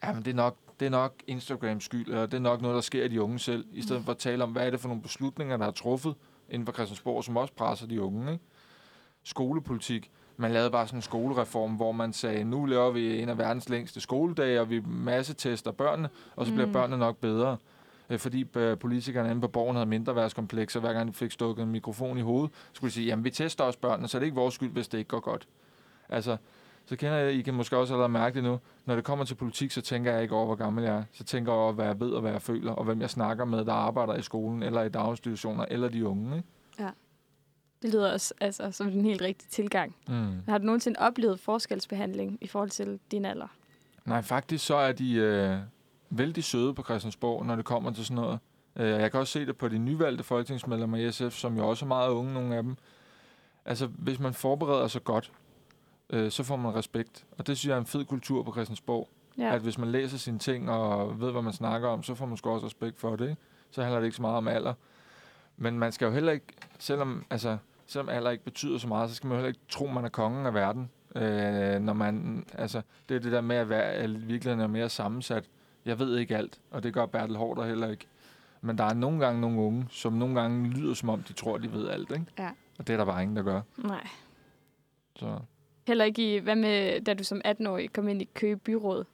[0.03, 2.75] ja, men det er nok, det er nok Instagrams skyld, eller det er nok noget,
[2.75, 4.79] der sker i de unge selv, i stedet for at tale om, hvad er det
[4.79, 6.15] for nogle beslutninger, der er truffet
[6.49, 8.31] inden for Christiansborg, som også presser de unge.
[8.31, 8.43] Ikke?
[9.23, 10.11] Skolepolitik.
[10.37, 13.69] Man lavede bare sådan en skolereform, hvor man sagde, nu laver vi en af verdens
[13.69, 16.73] længste skoledage, og vi masse tester børnene, og så bliver Mm.
[16.73, 17.57] børnene nok bedre.
[18.09, 21.63] Øh, Fordi øh, politikerne inde på borgen havde mindre værtskomplekser, hver gang de fik stukket
[21.63, 24.25] en mikrofon i hovedet, skulle de sige, jamen vi tester også børnene, så det er
[24.25, 25.47] ikke vores skyld, hvis det ikke går godt.
[26.09, 26.37] Altså,
[26.85, 29.35] så kender jeg, I kan måske også allerede mærke det nu, når det kommer til
[29.35, 31.03] politik, så tænker jeg ikke over, hvor gammel jeg er.
[31.11, 33.45] Så tænker jeg over, hvad jeg ved og hvad jeg føler, og hvem jeg snakker
[33.45, 36.35] med, der arbejder i skolen, eller i daginstitutioner, eller de unge.
[36.37, 36.47] Ikke?
[37.81, 39.95] Det lyder også altså, som en helt rigtig tilgang.
[40.07, 40.41] Mm.
[40.47, 43.47] Har du nogensinde oplevet forskelsbehandling i forhold til din alder?
[44.05, 45.57] Nej, faktisk så er de øh,
[46.09, 48.39] vældig søde på Christiansborg, når det kommer til sådan noget.
[48.75, 51.85] Øh, jeg kan også se det på de nyvalgte folketingsmedlemmer i SF, som jo også
[51.85, 52.75] er meget unge, nogle af dem.
[53.65, 55.31] Altså, hvis man forbereder sig godt,
[56.09, 57.25] øh, så får man respekt.
[57.37, 59.09] Og det synes jeg er en fed kultur på Christiansborg.
[59.37, 59.55] Ja.
[59.55, 62.37] At hvis man læser sine ting og ved, hvad man snakker om, så får man
[62.37, 63.29] sgu også respekt for det.
[63.29, 63.41] Ikke?
[63.71, 64.73] Så handler det ikke så meget om alder.
[65.57, 66.45] Men man skal jo heller ikke,
[66.79, 69.87] selvom, altså, selvom alder ikke betyder så meget, så skal man jo heller ikke tro,
[69.87, 70.89] man er kongen af verden.
[71.15, 74.89] Øh, når man, altså, det er det der med at være at virkeligheden er mere
[74.89, 75.45] sammensat.
[75.85, 78.07] Jeg ved ikke alt, og det gør Bertel Hårder heller ikke.
[78.61, 81.57] Men der er nogle gange nogle unge, som nogle gange lyder som om, de tror,
[81.57, 82.11] de ved alt.
[82.11, 82.25] Ikke?
[82.39, 82.49] Ja.
[82.79, 83.61] Og det er der bare ingen, der gør.
[83.77, 84.07] Nej.
[85.15, 85.39] Så.
[85.87, 89.05] Heller ikke i, hvad med, da du som 18-årig kom ind i Køge Byråd?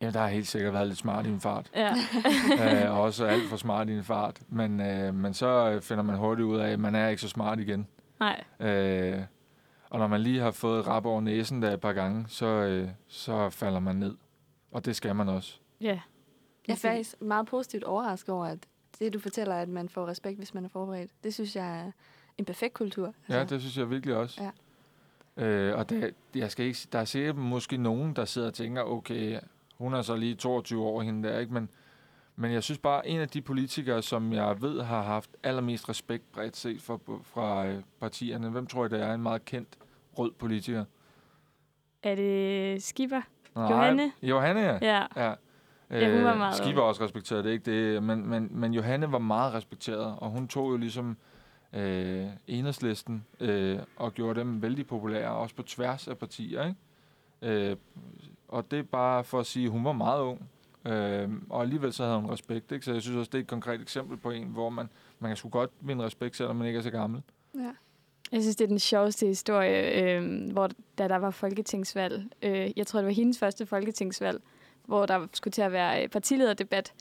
[0.00, 1.70] Ja, der har helt sikkert været lidt smart i en fart.
[1.74, 1.94] Ja.
[2.84, 4.40] øh, og også alt for smart i en fart.
[4.48, 7.28] Men, øh, men så øh, finder man hurtigt ud af, at man er ikke så
[7.28, 7.86] smart igen.
[8.20, 8.44] Nej.
[8.60, 9.22] Øh,
[9.90, 12.88] og når man lige har fået rap over næsen der et par gange, så, øh,
[13.08, 14.16] så falder man ned.
[14.72, 15.58] Og det skal man også.
[15.80, 16.00] Ja.
[16.66, 18.58] Jeg er faktisk meget positivt overrasket over, at
[18.98, 21.10] det, du fortæller, at man får respekt, hvis man er forberedt.
[21.24, 21.90] Det synes jeg er
[22.38, 23.14] en perfekt kultur.
[23.28, 24.42] Ja, det synes jeg virkelig også.
[24.42, 24.50] Ja.
[25.36, 28.82] Øh, og der, jeg skal ikke, der er sikkert måske nogen, der sidder og tænker,
[28.82, 29.40] okay,
[29.78, 31.54] hun er så lige 22 år, hende der, ikke?
[31.54, 31.70] Men,
[32.36, 36.32] men jeg synes bare, en af de politikere, som jeg ved har haft allermest respekt
[36.32, 39.68] bredt set fra, fra øh, partierne, hvem tror jeg, det er en meget kendt
[40.18, 40.84] rød politiker?
[42.02, 43.20] Er det Skipper?
[43.54, 44.12] Nej, Johanne?
[44.22, 44.78] Johanne, ja.
[44.82, 45.06] Ja.
[45.16, 45.34] ja.
[45.90, 48.02] Ja, hun var meget Skipper også respekteret, det ikke det.
[48.02, 51.16] Men, men, men Johanne var meget respekteret, og hun tog jo ligesom
[51.72, 56.66] øh, enhedslisten øh, og gjorde dem vældig populære, også på tværs af partier.
[56.66, 57.70] Ikke?
[57.70, 57.76] Øh,
[58.54, 60.48] og det er bare for at sige, at hun var meget ung,
[60.86, 62.72] øh, og alligevel så havde hun respekt.
[62.72, 62.84] Ikke?
[62.84, 64.88] Så jeg synes også, det er et konkret eksempel på en, hvor man,
[65.18, 67.22] man kan sgu godt vinde respekt, selvom man ikke er så gammel.
[67.54, 67.70] Ja.
[68.32, 72.24] Jeg synes, det er den sjoveste historie, øh, hvor da der var folketingsvalg.
[72.42, 74.42] Øh, jeg tror, det var hendes første folketingsvalg,
[74.86, 76.92] hvor der skulle til at være øh, partilederdebat.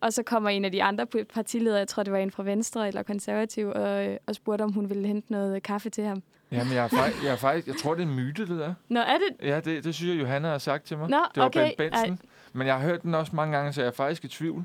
[0.00, 2.88] Og så kommer en af de andre partiledere, jeg tror, det var en fra Venstre
[2.88, 6.22] eller Konservativ, og, øh, og spurgte, om hun ville hente noget kaffe til ham.
[6.52, 8.74] Jamen, jeg er, faktisk, jeg er faktisk, jeg tror, det er en myte, det der.
[8.88, 9.46] Nå, er det?
[9.48, 11.10] Ja, det, det synes jeg, Johanna har sagt til mig.
[11.10, 11.66] Nå, det var okay.
[11.78, 12.18] Bent Benson.
[12.52, 14.64] Men jeg har hørt den også mange gange, så jeg er faktisk i tvivl.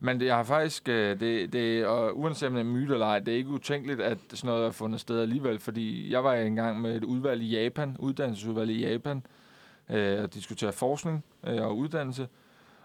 [0.00, 3.06] Men det, jeg har faktisk, øh, det, det, og uanset om det er myte eller
[3.06, 6.34] ej, det er ikke utænkeligt, at sådan noget er fundet sted alligevel, fordi jeg var
[6.34, 9.22] engang med et udvalg i Japan, uddannelsesudvalg i Japan,
[9.90, 12.28] øh, og diskutere forskning øh, og uddannelse.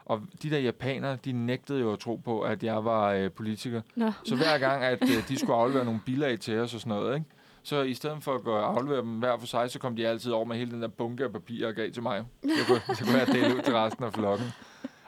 [0.06, 3.82] Og de der japanere, de nægtede jo at tro på, at jeg var øh, politiker.
[3.96, 4.12] Nå.
[4.24, 7.16] Så hver gang, at øh, de skulle aflevere nogle bilag til os og sådan noget,
[7.16, 7.26] ikke?
[7.66, 10.08] Så i stedet for at gå og aflevere dem hver for sig, så kom de
[10.08, 12.24] altid over med hele den der bunke af papir og gav til mig.
[12.44, 14.48] Så kunne, så kunne jeg dele ud til resten af flokken.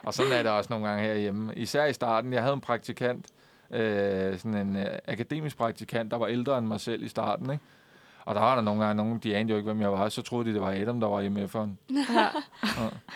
[0.02, 1.54] Og sådan er det også nogle gange herhjemme.
[1.54, 2.32] Især i starten.
[2.32, 3.26] Jeg havde en praktikant,
[3.70, 7.50] øh, sådan en øh, akademisk praktikant, der var ældre end mig selv i starten.
[7.50, 7.64] Ikke?
[8.24, 10.08] Og der var der nogle gange nogen, de anede jo ikke, hvem jeg var.
[10.08, 11.94] Så troede de, det var Adam, der var i MF'eren.
[12.14, 12.28] Ja.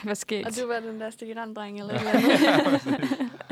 [0.02, 0.46] Hvad skete?
[0.46, 3.18] Og du var den der stikkerandreng eller et eller andet.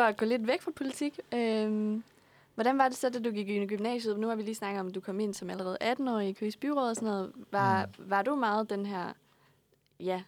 [0.00, 2.00] For at gå lidt væk fra politik, øh,
[2.54, 4.18] hvordan var det så, da du gik i gymnasiet?
[4.18, 6.56] Nu har vi lige snakket om, at du kom ind som allerede 18-årig i Køges
[6.56, 7.32] Byråd og sådan noget.
[7.52, 8.10] Var, mm.
[8.10, 9.12] var du meget den her,
[10.00, 10.22] ja,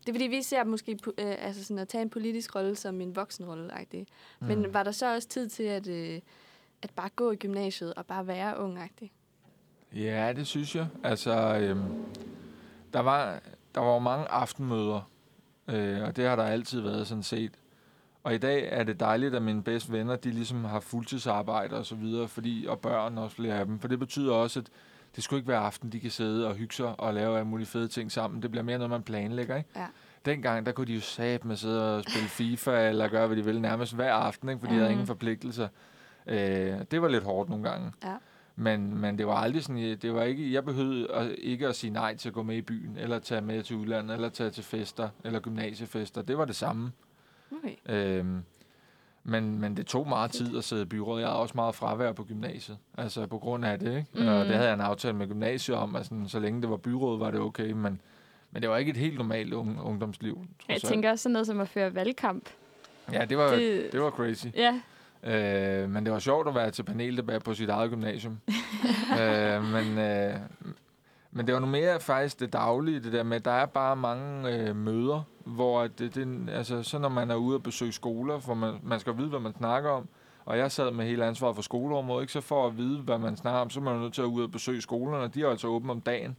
[0.00, 3.00] det er fordi, vi ser måske øh, altså sådan at tage en politisk rolle som
[3.00, 3.70] en voksenrolle.
[3.92, 4.46] Mm.
[4.46, 6.20] Men var der så også tid til at, øh,
[6.82, 9.08] at bare gå i gymnasiet og bare være ung -agtig?
[9.94, 10.86] Ja, det synes jeg.
[11.04, 12.04] Altså, øhm,
[12.92, 13.40] der var
[13.74, 15.10] der var mange aftenmøder,
[15.68, 17.52] øh, og det har der altid været sådan set.
[18.26, 21.86] Og i dag er det dejligt, at mine bedste venner, de ligesom har fuldtidsarbejde og
[21.86, 23.78] så videre, fordi, og børn også flere af dem.
[23.78, 24.66] For det betyder også, at
[25.16, 27.66] det skulle ikke være aften, de kan sidde og hygge sig og lave alle mulige
[27.66, 28.42] fede ting sammen.
[28.42, 29.70] Det bliver mere noget, man planlægger, ikke?
[29.76, 29.86] Ja.
[30.24, 33.44] Dengang, der kunne de jo sat med sidde og spille FIFA, eller gøre, hvad de
[33.44, 34.60] ville nærmest hver aften, ikke?
[34.60, 34.76] Fordi mm.
[34.76, 35.68] de havde ingen forpligtelser.
[36.26, 37.92] Øh, det var lidt hårdt nogle gange.
[38.04, 38.14] Ja.
[38.56, 41.90] Men, men det var aldrig sådan, det var ikke, jeg behøvede at, ikke at sige
[41.92, 44.64] nej til at gå med i byen, eller tage med til udlandet, eller tage til
[44.64, 46.22] fester, eller gymnasiefester.
[46.22, 46.92] Det var det samme.
[47.52, 47.74] Okay.
[48.18, 48.42] Øhm,
[49.24, 51.20] men, men det tog meget tid at sidde i byrådet.
[51.22, 53.88] Jeg havde også meget fravær på gymnasiet, altså på grund af det.
[53.96, 54.06] Ikke?
[54.14, 54.26] Mm.
[54.28, 56.76] Og det havde jeg en aftale med gymnasiet om, at sådan, så længe det var
[56.76, 57.70] byrådet, var det okay.
[57.70, 58.00] Men,
[58.50, 60.38] men det var ikke et helt normalt un- ungdomsliv.
[60.68, 60.92] Jeg trods alt.
[60.92, 62.48] tænker også sådan noget som at føre valgkamp.
[63.12, 64.46] Ja, det var, det, det- det var crazy.
[64.54, 64.80] Ja,
[65.24, 68.38] Øh, men det var sjovt at være til paneldebat på sit eget gymnasium.
[69.20, 70.34] øh, men, øh,
[71.36, 73.96] men det var nu mere faktisk det daglige, det der med, at der er bare
[73.96, 78.38] mange øh, møder, hvor det, det, altså, så når man er ude og besøge skoler,
[78.38, 80.08] for man, man skal vide, hvad man snakker om,
[80.44, 82.32] og jeg sad med hele ansvaret for skoleområdet, ikke?
[82.32, 84.42] så for at vide, hvad man snakker om, så er man nødt til at ud
[84.42, 86.36] og besøge skolerne, og de er altså åbne om dagen.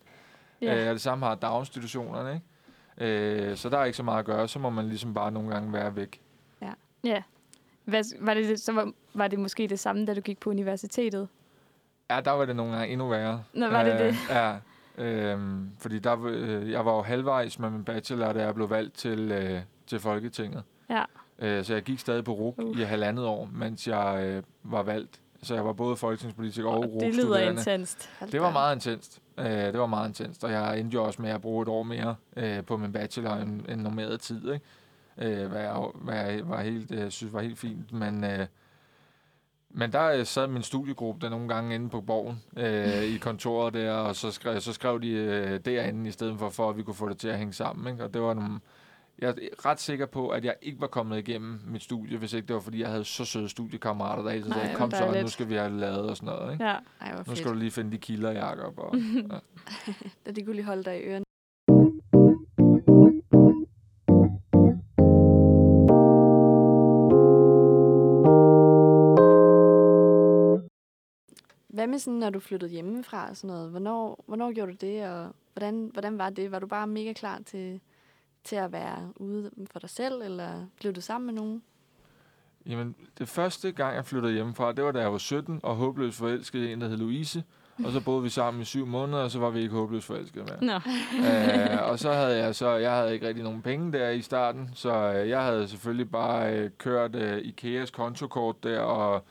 [0.61, 0.75] ja.
[0.83, 3.49] Øh, og det samme har daginstitutionerne, ikke?
[3.51, 5.49] Øh, så der er ikke så meget at gøre, så må man ligesom bare nogle
[5.49, 6.21] gange være væk.
[7.03, 7.21] ja.
[7.85, 11.27] Hvad, var det- så var, var det måske det samme, da du gik på universitetet?
[12.09, 13.43] Ja, der var det nogle gange endnu værre.
[13.53, 14.15] Nå, var det Øh, det?
[14.29, 14.55] Ja.
[14.97, 18.93] Øhm, fordi der, øh, jeg var jo halvvejs med min bachelor, da jeg blev valgt
[18.93, 20.63] til, øh, til Folketinget.
[20.89, 21.03] Ja.
[21.39, 22.79] Øh, så jeg gik stadig på RUK Uh.
[22.79, 25.21] i halvandet år, mens jeg øh, var valgt.
[25.43, 28.09] Så jeg var både folketingspolitiker og Og det lyder intenst.
[28.31, 29.21] Det var meget intenst.
[29.37, 31.83] Øh, det var meget intenst, og jeg endte jo også med at bruge et år
[31.83, 34.51] mere øh, på min bachelor end, end normeret tid.
[34.53, 34.65] Ikke?
[35.17, 37.93] øh, hvad, jeg, hvad jeg var helt, øh, synes var helt fint.
[37.93, 38.47] Men, øh,
[39.77, 43.73] men der øh, sad min studiegruppe der nogle gange inde på borgen øh, i kontoret
[43.73, 46.83] der, og så skrev, så skrev de øh, derinde i stedet for, for at vi
[46.83, 47.91] kunne få det til at hænge sammen.
[47.93, 48.03] Ikke?
[48.03, 48.59] Og det var nogle,
[49.19, 49.33] jeg er
[49.65, 52.59] ret sikker på, at jeg ikke var kommet igennem mit studie, hvis ikke det var,
[52.61, 55.55] fordi jeg havde så søde studiekammerater, der altid Nej, sagde, kom så, nu skal vi
[55.55, 56.53] have lavet og sådan noget.
[56.53, 56.65] Ikke?
[56.65, 56.75] Ja.
[57.01, 57.37] Ej, Nu fedt.
[57.37, 58.79] skal du lige finde de kilder, Jacob.
[58.79, 58.95] Og,
[60.25, 60.31] ja.
[60.31, 61.26] De kunne lige holde dig i ørerne.
[71.87, 73.69] Hvad med sådan, når du flyttede hjemmefra og sådan noget?
[73.69, 76.51] Hvornår, hvornår gjorde du det, og hvordan, hvordan var det?
[76.51, 77.79] Var du bare mega klar til,
[78.43, 81.63] til at være ude for dig selv, eller blev du sammen med nogen?
[82.65, 86.17] Jamen, det første gang, jeg flyttede hjemmefra, det var da jeg var 17 og håbløst
[86.17, 87.43] forelsket i en, der hed Louise.
[87.85, 90.43] Og så boede vi sammen i syv måneder, og så var vi ikke håbløst forelsket
[90.49, 90.65] mere.
[90.65, 90.73] Nå.
[91.27, 94.69] øh, og så havde jeg så, jeg havde ikke rigtig nogen penge der i starten,
[94.73, 99.23] så øh, jeg havde selvfølgelig bare øh, kørt øh, Ikeas kontokort der, og,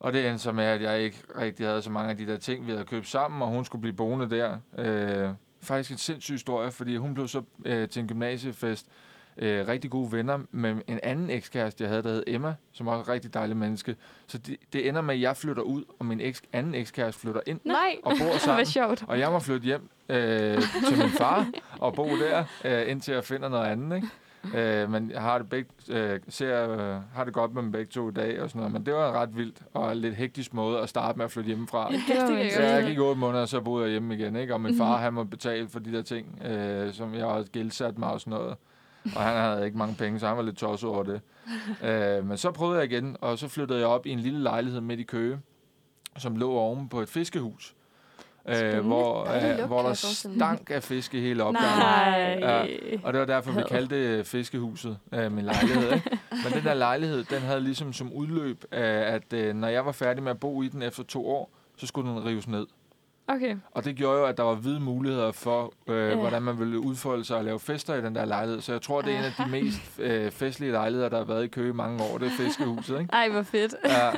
[0.00, 2.36] og det endte så med, at jeg ikke rigtig havde så mange af de der
[2.36, 4.56] ting, vi havde købt sammen, og hun skulle blive boende der.
[4.78, 5.28] Øh,
[5.62, 8.86] faktisk en sindssyg historie, fordi hun blev så øh, til en gymnasiefest
[9.36, 13.00] øh, rigtig gode venner med en anden ekskæreste, jeg havde, der hed Emma, som var
[13.00, 13.96] et rigtig dejligt menneske.
[14.26, 17.40] Så det, det ender med, at jeg flytter ud, og min eks, anden ekskæreste flytter
[17.46, 17.96] ind Nej!
[18.02, 18.66] og bor sammen.
[18.66, 19.04] sjovt.
[19.08, 21.46] Og jeg må flytte hjem øh, til min far
[21.78, 23.96] og bo der, øh, indtil jeg finder noget andet.
[23.96, 24.08] Ikke?
[24.54, 27.90] Øh, men jeg har det, begge, øh, ser, øh, har det godt med dem begge
[27.90, 28.72] to i dag og sådan noget.
[28.72, 31.48] Men det var en ret vildt og lidt hektisk måde at starte med at flytte
[31.48, 31.90] hjemmefra.
[31.90, 34.36] Det var det jeg Så jeg gik otte måneder, og så boede jeg hjemme igen.
[34.36, 34.54] Ikke?
[34.54, 37.98] Og min far, han må betale for de der ting, øh, som jeg også gældsat
[37.98, 38.56] mig og sådan noget.
[39.16, 41.20] Og han havde ikke mange penge, så han var lidt tosset over det.
[41.84, 44.80] øh, men så prøvede jeg igen, og så flyttede jeg op i en lille lejlighed
[44.80, 45.40] midt i Køge,
[46.18, 47.74] som lå oven på et fiskehus.
[48.50, 49.28] Øh, hvor,
[49.60, 51.78] øh, hvor der stank af fisk i hele opgangen.
[51.78, 52.38] Nej.
[52.40, 52.62] Ja.
[53.02, 55.92] Og det var derfor, vi kaldte det fiskehuset, øh, min lejlighed.
[55.92, 56.18] Ikke?
[56.30, 59.92] Men den der lejlighed, den havde ligesom som udløb, af, at øh, når jeg var
[59.92, 62.66] færdig med at bo i den efter to år, så skulle den rives ned.
[63.28, 63.56] Okay.
[63.70, 66.14] Og det gjorde jo, at der var hvide muligheder for, øh, Ja.
[66.16, 68.60] hvordan man ville udfolde sig og lave fester i den der lejlighed.
[68.60, 71.44] Så jeg tror, det er en af de mest øh, festlige lejligheder, der har været
[71.44, 72.18] i Køge i mange år.
[72.18, 73.12] Det er fiskehuset, ikke?
[73.12, 73.74] Ej, hvor fedt.
[73.84, 74.10] Ja.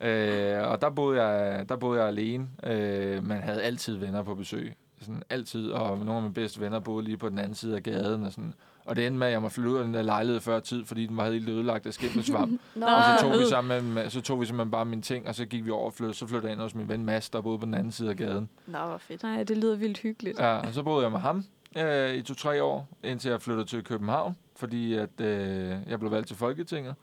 [0.00, 2.48] Øh, og der boede jeg, der boede jeg alene.
[2.64, 4.74] Øh, man havde altid venner på besøg.
[5.00, 5.70] Sådan altid.
[5.70, 8.24] Og nogle af mine bedste venner boede lige på den anden side af gaden.
[8.24, 8.54] Og, sådan.
[8.84, 10.84] og det endte med, at jeg måtte flytte ud af den der lejlighed før tid,
[10.84, 12.52] fordi den var helt ødelagt af skimmelsvamp.
[12.74, 15.44] Og så tog, vi sammen med, så tog vi simpelthen bare mine ting, og så
[15.46, 16.18] gik vi over og flyttede.
[16.18, 18.16] Så flyttede jeg ind hos min ven Mads, der boede på den anden side af
[18.16, 18.48] gaden.
[18.66, 19.22] Nå, hvor fedt.
[19.22, 20.38] Nej, det lyder vildt hyggeligt.
[20.38, 21.44] Ja, og så boede jeg med ham
[21.76, 26.28] øh, i to-tre år, indtil jeg flyttede til København, fordi at, øh, jeg blev valgt
[26.28, 26.94] til Folketinget.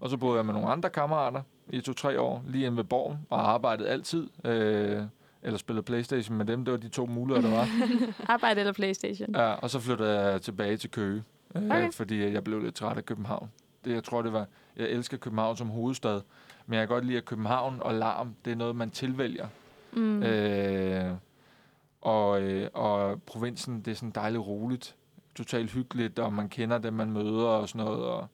[0.00, 3.18] Og så boede jeg med nogle andre kammerater i to-tre år, lige inde ved Borgen,
[3.30, 4.28] og arbejdede altid.
[4.44, 5.02] Øh,
[5.42, 6.64] eller spillede Playstation med dem.
[6.64, 7.68] Det var de to muligheder, der var.
[8.34, 9.34] Arbejde eller Playstation?
[9.34, 11.22] Ja, og så flyttede jeg tilbage til Køge,
[11.54, 11.92] øh, Okay.
[11.92, 13.50] fordi jeg blev lidt træt af København.
[13.84, 14.46] Det, jeg tror, det var...
[14.76, 16.20] Jeg elsker København som hovedstad,
[16.66, 19.46] men jeg kan godt lide, at København og larm, det er noget, man tilvælger.
[19.92, 20.22] Mm.
[20.22, 21.12] Øh,
[22.00, 24.96] og, øh, og provinsen, det er sådan dejligt roligt,
[25.34, 28.26] totalt hyggeligt, og man kender dem, man møder og sådan noget, og,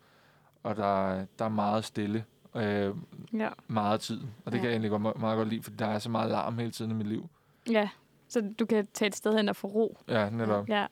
[0.62, 2.25] og der, er- der er meget stille,
[2.57, 2.95] øh,
[3.33, 3.49] Ja.
[3.69, 4.21] meget tid.
[4.45, 4.62] Og det Ja.
[4.62, 6.91] kan jeg egentlig godt, meget godt lide, fordi der er så meget larm hele tiden
[6.91, 7.29] i mit liv.
[7.71, 7.88] ja.
[8.29, 9.99] Så du kan tage et sted hen og få ro.
[10.09, 10.69] Ja, netop.
[10.69, 10.87] Ja.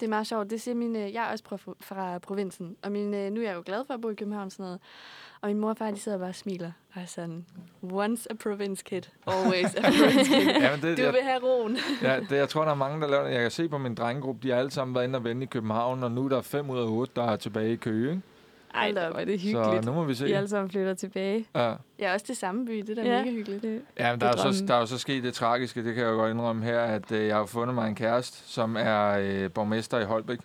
[0.00, 0.50] Det er meget sjovt.
[0.50, 3.44] Det siger min, øh, jeg er også fra, fra provinsen, og min, øh, nu er
[3.44, 4.80] jeg jo glad for at bo i København og sådan noget.
[5.40, 6.72] Og min mor og far, de sidder bare og smiler.
[6.94, 7.46] Og er sådan,
[7.82, 10.46] once a province kid, always a province kid.
[10.62, 11.76] Ja, men det, Du jeg, vil have roen.
[12.02, 13.32] ja, det, jeg tror, der er mange, der laver det.
[13.34, 15.46] Jeg kan se på min drengegruppe, de har alle sammen været inde og vende i
[15.46, 18.10] København, og nu er der 5 ud af 8, der er tilbage i Køge.
[18.10, 18.22] Ikke?
[18.74, 19.84] Ej, hvor er det Så hyggeligt.
[19.84, 20.28] nu må vi se.
[20.28, 21.46] I alle sammen flytter tilbage.
[21.54, 21.74] Ja.
[21.98, 22.78] Ja, også til samme by.
[22.86, 23.18] Det er da Ja.
[23.24, 23.62] mega hyggeligt.
[23.62, 24.68] Det, Ja, men der er, jo så, drømmen.
[24.68, 27.12] der er jo så sket det tragiske, det kan jeg jo godt indrømme her, at
[27.12, 30.38] øh, jeg har fundet mig en kæreste, som er øh, borgmester i Holbæk.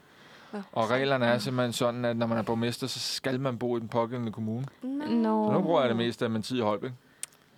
[0.71, 3.79] Og reglerne er simpelthen sådan, at når man er borgmester, så skal man bo i
[3.79, 4.65] den pågældende kommune.
[4.81, 4.89] Nå.
[5.05, 5.47] Nå.
[5.49, 6.91] Så nu bruger jeg det meste af min tid i Holbæk.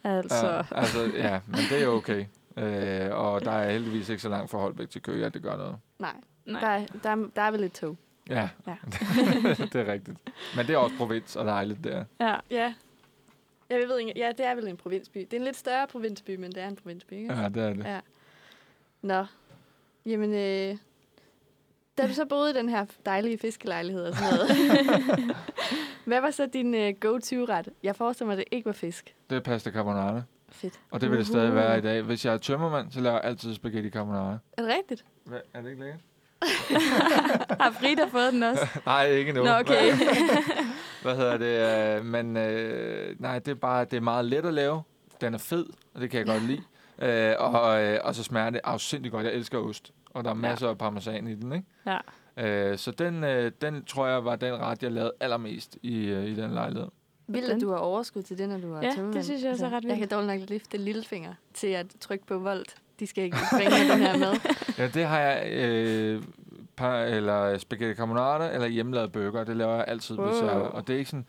[0.04, 2.26] Altså, Ja, altså, ja, men det er jo okay.
[2.58, 5.58] Øh, og der er heldigvis ikke så langt fra Holbæk til Køge, at det gør
[5.58, 5.76] noget.
[6.00, 6.12] Nej,
[6.46, 6.60] nej.
[6.62, 7.98] der, er- der, er- der er vel et tog.
[8.30, 8.76] Ja, Ja.
[9.74, 10.18] det er rigtigt.
[10.56, 12.04] Men det er også provins og dejligt der.
[12.20, 12.36] Ja.
[12.52, 12.74] Ja.
[13.70, 15.18] Jeg ved ikke, ja, det er vel en provinsby.
[15.18, 17.34] Det er en lidt større provinsby, men det er en provinsby, ikke?
[17.34, 17.84] Ja, det er det.
[17.86, 18.00] Ja.
[19.02, 19.26] Nå.
[20.06, 20.78] Jamen, øh,
[21.98, 24.50] da du så boede i den her dejlige fiskelejlighed og sådan noget,
[26.06, 27.70] hvad var så din øh, go-to-ret?
[27.84, 29.16] Jeg forestiller mig, at det ikke var fisk.
[29.30, 30.22] Det er pasta carbonara.
[30.50, 30.80] Fedt.
[30.92, 32.02] Og det vil det stadig være i dag.
[32.02, 34.38] Hvis jeg er tømmermand, så laver jeg altid spaghetti carbonara.
[34.58, 35.06] Er det rigtigt?
[35.24, 36.00] Hvad, er det ikke lækkert?
[37.62, 38.68] Har Frida fået den også?
[38.86, 39.44] Nej, ikke nu.
[39.44, 39.94] Nå, okay.
[41.04, 41.98] Hvad hedder det?
[42.00, 44.82] øh, Men øh, nej, det er bare det er meget let at lave.
[45.22, 46.62] Den er fed, og det kan jeg godt lide.
[47.02, 49.26] Øh, og, øh, og så smager det afsindig godt.
[49.26, 49.92] Jeg elsker ost.
[50.14, 51.66] Og der er masser af parmesan i den, ikke?
[51.86, 51.98] Ja.
[52.72, 56.26] Øh, så den, øh, den tror jeg var den ret, jeg lavede allermest i, øh,
[56.26, 56.88] i den lejlighed.
[57.28, 59.14] Vildt, at du har overskud til det, når du er Ja, tømmermand.
[59.14, 60.10] det synes jeg også er ret Jeg vildt.
[60.10, 62.76] kan dårligt nok løfte lillefinger til at trykke på volt.
[63.00, 64.34] De skal ikke bringe den her med.
[64.78, 65.52] Ja, det har jeg...
[65.52, 66.24] Øh,
[66.78, 69.44] par, eller spaghetti carbonara, eller hjemmelavet burger.
[69.44, 70.28] Det laver jeg altid, wow.
[70.28, 70.52] hvis jeg...
[70.52, 71.26] Og det er ikke sådan...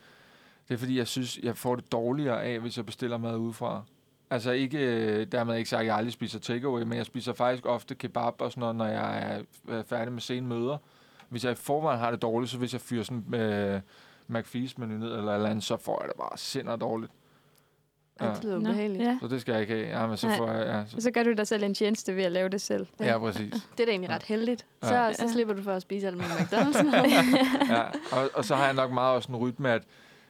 [0.68, 3.82] Det er fordi, jeg synes, jeg får det dårligere af, hvis jeg bestiller mad udefra.
[4.30, 7.66] Altså ikke, øh, dermed ikke sagt, at jeg aldrig spiser takeaway, men jeg spiser faktisk
[7.66, 10.78] ofte kebab og sådan noget, når jeg er færdig med sene møder.
[11.28, 13.80] Hvis jeg i forvejen har det dårligt, så hvis jeg fyrer sådan øh,
[14.26, 17.12] McFeast menu ned eller eller andet, så får jeg det bare sind og dårligt.
[18.20, 18.26] Ja.
[18.26, 18.34] Ja.
[18.34, 19.02] Det lyder ubehageligt.
[19.02, 19.18] ja.
[19.20, 20.00] Så det skal jeg ikke have.
[20.00, 20.36] Ja, men så Nej.
[20.36, 20.66] får jeg...
[20.66, 22.86] Ja, så, Og så gør du dig selv en tjeneste ved at lave det selv.
[23.00, 23.52] ja præcis.
[23.76, 24.66] Det er da egentlig ret heldigt.
[24.82, 25.12] Så, Ja.
[25.12, 25.32] så Ja.
[25.32, 26.96] slipper du for at spise alt med McDonald's.
[27.74, 29.82] ja, og, og så har jeg nok meget også en rytme, at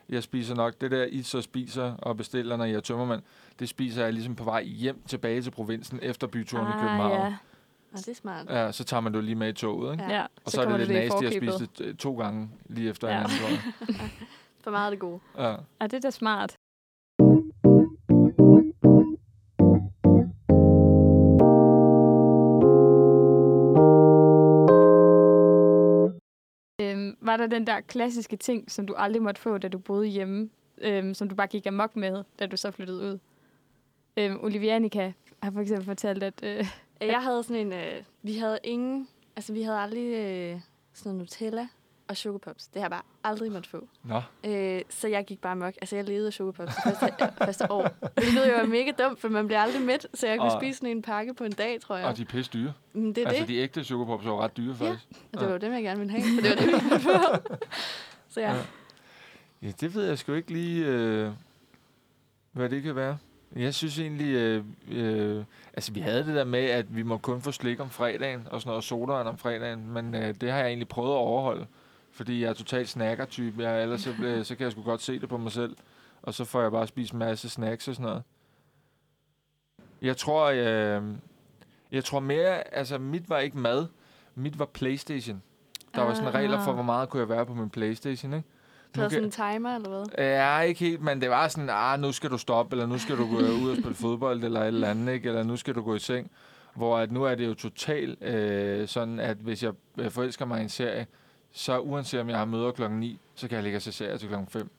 [0.09, 3.23] jeg spiser nok det der, I så spiser og bestiller, når jeg er tømmermand,
[3.59, 7.13] det spiser jeg ligesom på vej hjem tilbage til provinsen efter byturen i København.
[7.13, 7.37] Ah, ja.
[7.93, 8.47] Nå, det er smart.
[8.51, 10.05] Ja, så tager man det jo lige med i toget, ikke?
[10.05, 10.15] Ja.
[10.17, 10.23] ja.
[10.45, 13.15] Og så, så er det lidt nasty at spise det to gange lige efter Ja.
[13.21, 13.27] ja.
[13.29, 14.11] hinanden, jeg.
[14.65, 15.21] For meget af det gode.
[15.39, 15.55] Ja.
[15.81, 16.58] Ah, det er da smart.
[26.81, 30.07] Øhm, var der den der klassiske ting, som du aldrig måtte få, da du boede
[30.07, 30.51] hjemme,
[30.81, 33.19] øhm, som du bare gik amok med, da du så flyttede ud?
[34.17, 35.13] Øhm, Olivia Annika
[35.43, 36.41] har for eksempel fortalt, at...
[36.43, 36.65] Øh,
[37.01, 37.73] Jeg havde sådan en...
[37.73, 39.09] Øh, vi havde ingen...
[39.37, 40.61] Altså, vi havde aldrig øh,
[40.93, 41.69] sådan noget Nutella
[42.09, 42.67] og chokopops.
[42.67, 43.89] Det har jeg bare aldrig måtte få.
[44.05, 45.75] Nå, Øh, så jeg gik bare mok.
[45.81, 47.89] Altså, jeg levede af chokopops det første, første år.
[48.15, 50.07] Hvilket jo er mega dumt, for man bliver aldrig mæt.
[50.15, 52.07] Så jeg kunne Og- spise sådan en pakke på en dag, tror jeg.
[52.07, 52.73] og de er pisse dyre.
[52.93, 53.49] Men det er Altså, det.
[53.49, 55.07] de ægte chokopops er jo ret dyre, faktisk.
[55.33, 56.23] Og det var jo dem, jeg gerne ville have.
[56.23, 57.55] Så det var det, jeg få.
[58.29, 58.53] Så ja.
[58.55, 58.61] Ja.
[59.63, 61.31] Ja, det ved jeg sgu ikke lige, øh,
[62.53, 63.19] hvad det kan være.
[63.57, 65.45] Jeg synes egentlig, øh, øh,
[65.75, 68.61] altså vi havde det der med, at vi må kun få slik om fredagen, og
[68.61, 71.67] sådan noget sodavand om fredagen, men øh, det har jeg egentlig prøvet at overholde,
[72.19, 75.19] fordi jeg er totalt snacker-type, jeg, ellers så, øh, så kan jeg sgu godt se
[75.21, 75.77] det på mig selv,
[76.23, 78.23] og så får jeg bare spist en masse snacks og sådan noget.
[80.03, 81.03] Jeg tror, øh,
[81.93, 83.87] jeg tror mere, altså mit var ikke mad,
[84.35, 85.43] mit var Playstation.
[85.95, 88.49] Der var sådan regler for, hvor meget kunne jeg være på min Playstation, ikke?
[88.95, 90.05] Havde kan- sådan en timer, eller hvad?
[90.19, 93.17] Ja, ikke helt, men det var sådan, ah, nu skal du stoppe, eller nu skal
[93.17, 95.29] du gå ud og spille fodbold, eller et eller andet, ikke?
[95.29, 96.31] eller nu skal du gå i seng.
[96.75, 99.73] Hvor at nu er det jo totalt øh, sådan, at hvis jeg
[100.11, 101.07] forelsker mig i en serie,
[101.53, 104.19] så uanset om jeg har møder klokken 9, så kan jeg ligge og se serie
[104.19, 104.71] til klokken 5.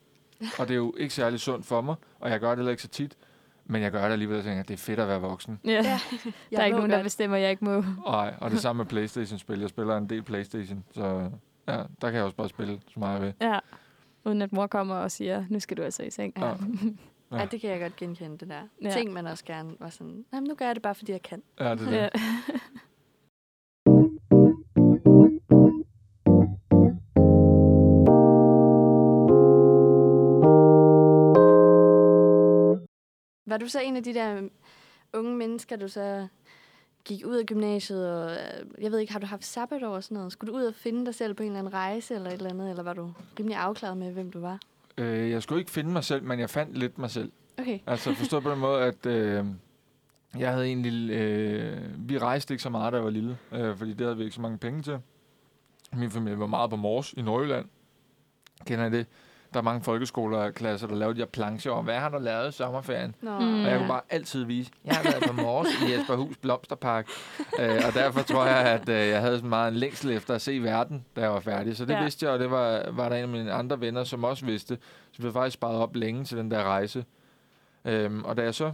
[0.58, 2.82] Og det er jo ikke særlig sundt for mig, og jeg gør det heller ikke
[2.82, 3.16] så tit,
[3.64, 5.60] men jeg gør det alligevel, og tænker, at det er fedt at være voksen.
[5.64, 6.00] ja.
[6.50, 7.84] der er ikke må nogen, der bestemmer, at jeg ikke må.
[8.04, 9.60] Og, og det samme med Playstation-spil.
[9.60, 11.30] Jeg spiller en del Playstation, så
[11.68, 13.34] ja, der kan jeg også bare spille så meget jeg vil.
[13.40, 13.58] Ja.
[14.24, 16.32] Uden at mor kommer og siger, nu skal du altså i seng.
[16.38, 16.46] Ja.
[17.32, 17.38] Ja.
[17.38, 18.54] ja, det kan jeg godt genkende, det der.
[18.54, 18.88] Ja.
[18.88, 18.90] Ja.
[18.90, 21.42] Ting, man også gerne var sådan, jamen nu gør jeg det bare, fordi jeg kan.
[21.60, 21.92] Ja, det er det.
[21.96, 22.08] Ja.
[33.50, 34.48] Var du så en af de der
[35.12, 36.26] unge mennesker, du så
[37.04, 40.14] gik ud af gymnasiet, og øh, jeg ved ikke, har du haft sabbatår og sådan
[40.14, 40.32] noget?
[40.32, 42.50] Skulle du ud og finde dig selv på en eller anden rejse eller et eller
[42.50, 44.58] andet, eller var du rimelig afklaret med, hvem du var?
[44.98, 47.32] Øh, jeg skulle ikke finde mig selv, men jeg fandt lidt mig selv.
[47.58, 47.78] Okay.
[47.86, 49.44] Altså forstå på den måde, at øh,
[50.38, 51.10] jeg havde egentlig...
[51.10, 51.78] Øh,
[52.08, 54.34] vi rejste ikke så meget, da jeg var lille, øh, fordi det havde vi ikke
[54.34, 54.98] så mange penge til.
[55.92, 57.66] Min familie var meget på Mors i Nordjylland.
[58.66, 59.06] Kender I det?
[59.52, 62.52] Der er mange folkeskoleklasser, der laver de her plancher om, hvad har du lavet i
[62.56, 63.14] sommerferien?
[63.22, 63.64] Nå, Mm.
[63.64, 67.08] Og jeg kunne bare altid vise, jeg har været på Mors i Jesperhus Blomsterpark.
[67.60, 70.42] øh, og derfor tror jeg, at øh, jeg havde sådan meget en længsel efter at
[70.42, 71.76] se verden, da jeg var færdig.
[71.76, 72.02] Så det Ja.
[72.02, 74.78] vidste jeg, og det var, var der en af mine andre venner, som også vidste.
[75.12, 77.04] Så vi havde faktisk sparet op længe til den der rejse.
[77.84, 78.72] Øhm, og da jeg så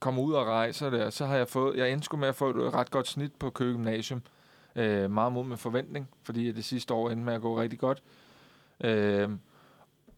[0.00, 2.74] kom ud og rejser der, så har jeg fået, jeg endte med at få et
[2.74, 4.22] ret godt snit på Køge Gymnasium.
[4.76, 8.02] Øh, meget mod med forventning, fordi det sidste år endte med at gå rigtig godt.
[8.80, 9.28] Øh,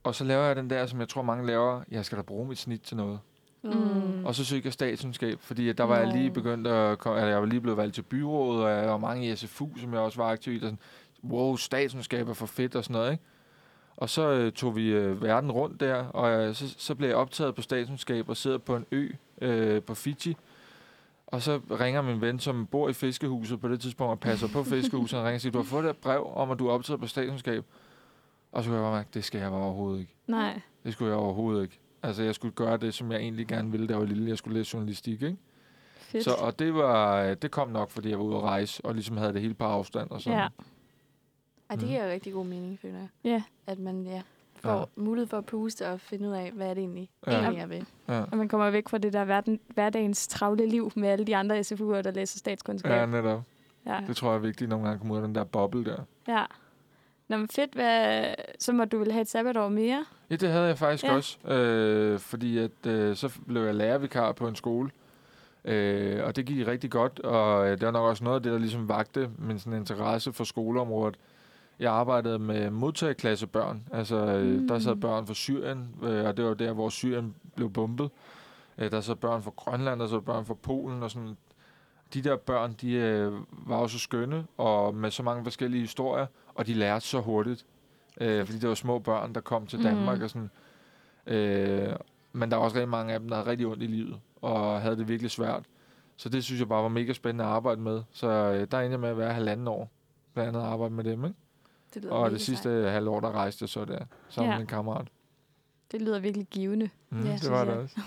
[0.03, 2.49] og så laver jeg den der, som jeg tror mange laver, jeg skal da bruge
[2.49, 3.19] mit snit til noget.
[3.63, 4.25] Mm.
[4.25, 7.31] Og så søgte jeg statskundskab, fordi at der var jeg lige begyndt at komme, eller
[7.31, 10.01] jeg var lige blevet valgt til byrådet, og jeg var mange i SFU, som jeg
[10.01, 10.57] også var aktiv i.
[10.57, 10.79] Og sådan,
[11.25, 13.25] wow, statskundskab er for fedt og sådan noget, ikke?
[13.97, 17.17] Og så øh, tog vi øh, verden rundt der, og øh, så, så blev jeg
[17.17, 19.09] optaget på statskundskab og sidder på en ø
[19.41, 20.37] øh, på Fiji.
[21.27, 24.65] Og så ringer min ven, som bor i fiskehuset på det tidspunkt og passer på
[24.75, 26.73] fiskehuset, og ringer og siger, du har fået det her brev om, at du er
[26.73, 27.65] optaget på statskundskab.
[28.53, 30.15] Og så kunne jeg bare mærke, det skal jeg bare overhovedet ikke.
[30.27, 30.61] Nej.
[30.85, 31.81] Det skulle jeg overhovedet ikke.
[32.03, 34.29] Altså, jeg skulle gøre det, som jeg egentlig gerne ville, da jeg var lille.
[34.29, 35.37] Jeg skulle læse journalistik, ikke?
[35.97, 36.25] Fedt.
[36.25, 39.17] Så, og det, var, det kom nok, fordi jeg var ude at rejse, og ligesom
[39.17, 40.39] havde det hele på afstand og sådan.
[40.39, 40.45] Ja.
[41.71, 41.89] Ej, det Mhm.
[41.89, 43.09] giver jo rigtig god mening, føler jeg.
[43.25, 43.43] Ja.
[43.67, 44.23] At man ja,
[44.55, 44.85] får Ja.
[44.97, 47.33] mulighed for at puste og finde ud af, hvad er det egentlig, Ja.
[47.33, 47.87] egentlig jeg vil.
[48.09, 48.23] Ja.
[48.31, 51.61] Og man kommer væk fra det der verden, hverdagens travle liv med alle de andre
[51.61, 52.93] SFU'er, der læser statskundskab.
[52.93, 53.43] ja, netop.
[53.87, 54.01] Ja.
[54.07, 56.03] Det tror jeg er vigtigt, nogle gange at komme ud af den der boble der.
[56.29, 56.45] ja.
[57.29, 57.75] Nå, men fedt.
[57.75, 58.25] Hvad,
[58.59, 60.05] så må du vel have et sabbatår mere?
[60.31, 61.15] Ja, det havde jeg faktisk Ja.
[61.17, 61.49] også.
[61.49, 64.91] Øh, fordi at, øh, så blev jeg lærervikar på en skole.
[65.65, 68.53] Øh, og det gik rigtig godt, og øh, det var nok også noget af det,
[68.53, 71.17] der ligesom vagte min sådan, interesse for skoleområdet.
[71.79, 73.83] Jeg arbejdede med modtageklassebørn.
[73.93, 74.69] Altså, øh, Mm.
[74.69, 78.11] der sad børn fra Syrien, øh, og det var der, hvor Syrien blev bombet.
[78.79, 81.37] Øh, der sad børn fra Grønland, der sad børn fra Polen, og sådan.
[82.15, 86.27] De der børn, de øh, var jo så skønne, og med så mange forskellige historier,
[86.59, 87.67] og de lærte så hurtigt.
[88.21, 90.25] Øh, fordi det var små børn, der kom til Danmark, Mhm.
[90.25, 90.51] og sådan.
[91.27, 91.97] Øh,
[92.33, 94.81] men der var også rigtig mange af dem, der havde rigtig ondt i livet, og
[94.81, 95.65] havde det virkelig svært.
[96.17, 98.03] Så det synes jeg bare var mega spændende at arbejde med.
[98.11, 99.91] Så øh, der endte jeg med at være halvanden år,
[100.35, 101.37] blandt andet at arbejde med dem, ikke?
[101.95, 102.93] Det lyder Og det sidste sejt.
[102.93, 104.57] halve år, der rejste jeg så der, sammen Ja.
[104.57, 105.09] med en kammerat.
[105.93, 106.91] Det lyder virkelig givende.
[107.11, 108.01] Mm, Ja, det var det også.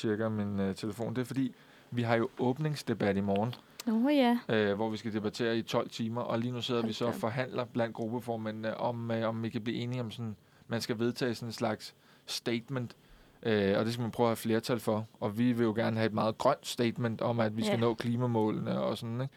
[0.00, 1.14] Tjekker min uh, telefon.
[1.14, 1.54] Det er fordi,
[1.90, 3.54] vi har jo åbningsdebat i morgen,
[3.86, 4.38] Nå ja.
[4.48, 7.14] øh, hvor vi skal debattere i 12 timer, og lige nu sidder vi så og
[7.14, 10.36] forhandler blandt gruppeformændene om, øh, om vi kan blive enige om sådan,
[10.68, 11.94] man skal vedtage sådan en slags
[12.26, 12.96] statement,
[13.42, 15.06] øh, og det skal man prøve at have flertal for.
[15.20, 17.80] Og vi vil jo gerne have et meget grønt statement om, at vi skal Ja.
[17.80, 19.34] nå klimamålene og sådan, ikke?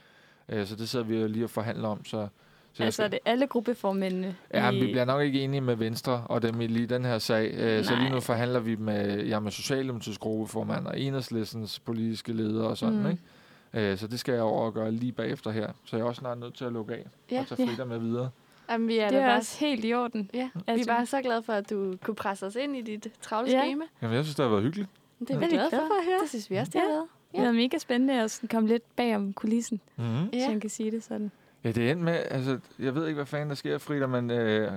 [0.50, 2.28] Øh, så det sidder vi jo lige og forhandler om, så...
[2.74, 4.36] så Altså, er det alle gruppeformændene?
[4.54, 7.18] Ja, i- vi bliver nok ikke enige med Venstre og dem i lige den her
[7.20, 7.54] sag.
[7.54, 8.20] Øh, Så lige nu Nej.
[8.20, 13.10] forhandler vi med, ja, med Socialdemokratiets gruppeformand og Enhedslistens politiske leder og sådan, Mm.
[13.10, 13.92] ikke?
[13.92, 15.68] Øh, Så det skal jeg over og gøre lige bagefter her.
[15.86, 17.40] Så jeg er også snart nødt til at lukke af Ja.
[17.40, 18.30] og tage Frida med videre.
[18.70, 20.30] Jamen, vi er, Det da er bare, også helt i orden.
[20.34, 22.82] ja, vi Altså- er bare så glade for, at du kunne presse os ind i
[22.82, 23.62] dit travle Ja.
[23.62, 23.84] schema.
[24.02, 24.90] Jamen, jeg synes, det har været hyggeligt.
[25.20, 25.78] Det er vi vi glade for.
[25.78, 26.20] at høre.
[26.22, 26.94] Det synes vi også, det har Ja.
[26.94, 27.06] været.
[27.32, 30.14] Det er mega spændende at komme lidt bag om kulissen, Mm-hmm.
[30.16, 30.40] ja.
[30.40, 30.50] så Ja.
[30.50, 31.32] man kan sige det sådan.
[31.64, 34.32] Ja, det er endt med, altså, jeg ved ikke, hvad fanden der sker, Frida, men
[34.32, 34.72] øh,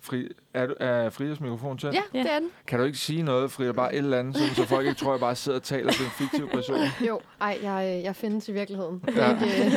[0.00, 1.90] Fri, er, du, er Fridas mikrofon til?
[1.92, 2.18] Ja, Ja.
[2.22, 2.48] det er den.
[2.66, 5.12] Kan du ikke sige noget, Frida, bare et eller andet, sådan, så folk ikke tror,
[5.12, 6.76] jeg bare sidder og taler til en fiktiv person?
[7.08, 9.02] Jo, ej, jeg, øh, jeg findes i virkeligheden.
[9.06, 9.30] Det Ja.
[9.30, 9.72] ikke, øh,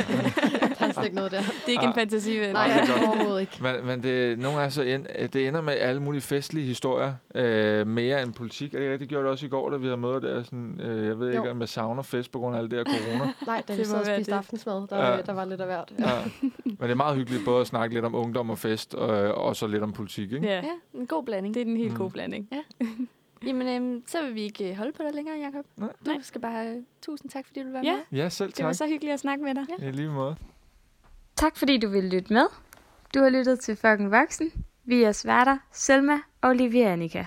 [0.94, 1.40] slet ikke noget der.
[1.66, 1.94] Det er ikke en Ah.
[1.94, 2.52] fantasi, vel?
[2.52, 3.08] Nej, det er godt.
[3.08, 3.58] overhovedet ikke.
[3.62, 7.86] Men, men det, nogle gange så end, det ender med alle mulige festlige historier, øh,
[7.86, 8.74] mere end politik.
[8.74, 9.08] Er det rigtigt?
[9.08, 10.42] Gjorde det også i går, da vi havde møder der?
[10.42, 11.38] Sådan, øh, jeg ved Jo.
[11.38, 13.32] ikke, om jeg savner fest på grund af alt det her corona.
[13.46, 14.38] Nej, da Det vi sad og spiste det.
[14.38, 15.16] aftensmad, der, Ja.
[15.16, 15.22] ja.
[15.22, 15.92] der var lidt af hvert.
[15.98, 16.04] Ja.
[16.10, 16.24] ja.
[16.64, 19.56] Men det er meget hyggeligt både at snakke lidt om ungdom og fest, og, og
[19.56, 20.46] så lidt om politik, ikke?
[20.46, 21.54] Ja, Ja, en god blanding.
[21.54, 21.98] det er den helt Mm.
[21.98, 22.48] gode blanding.
[23.46, 25.64] Jamen, øhm, så vil vi ikke øh, holde på dig længere, Jacob.
[25.76, 25.88] Nej.
[26.06, 27.92] Du skal bare tusind tak, fordi du vil være Ja.
[28.10, 28.18] med.
[28.18, 28.74] Ja, selv Det var tak.
[28.76, 29.62] så hyggeligt at snakke med dig.
[29.80, 29.88] Ja.
[29.88, 30.36] I lige måde.
[31.36, 32.46] Tak fordi du ville lytte med.
[33.14, 34.52] Du har lyttet til Fucking Voksen.
[34.84, 37.24] Vi er sværter, Selma og Olivia Annika.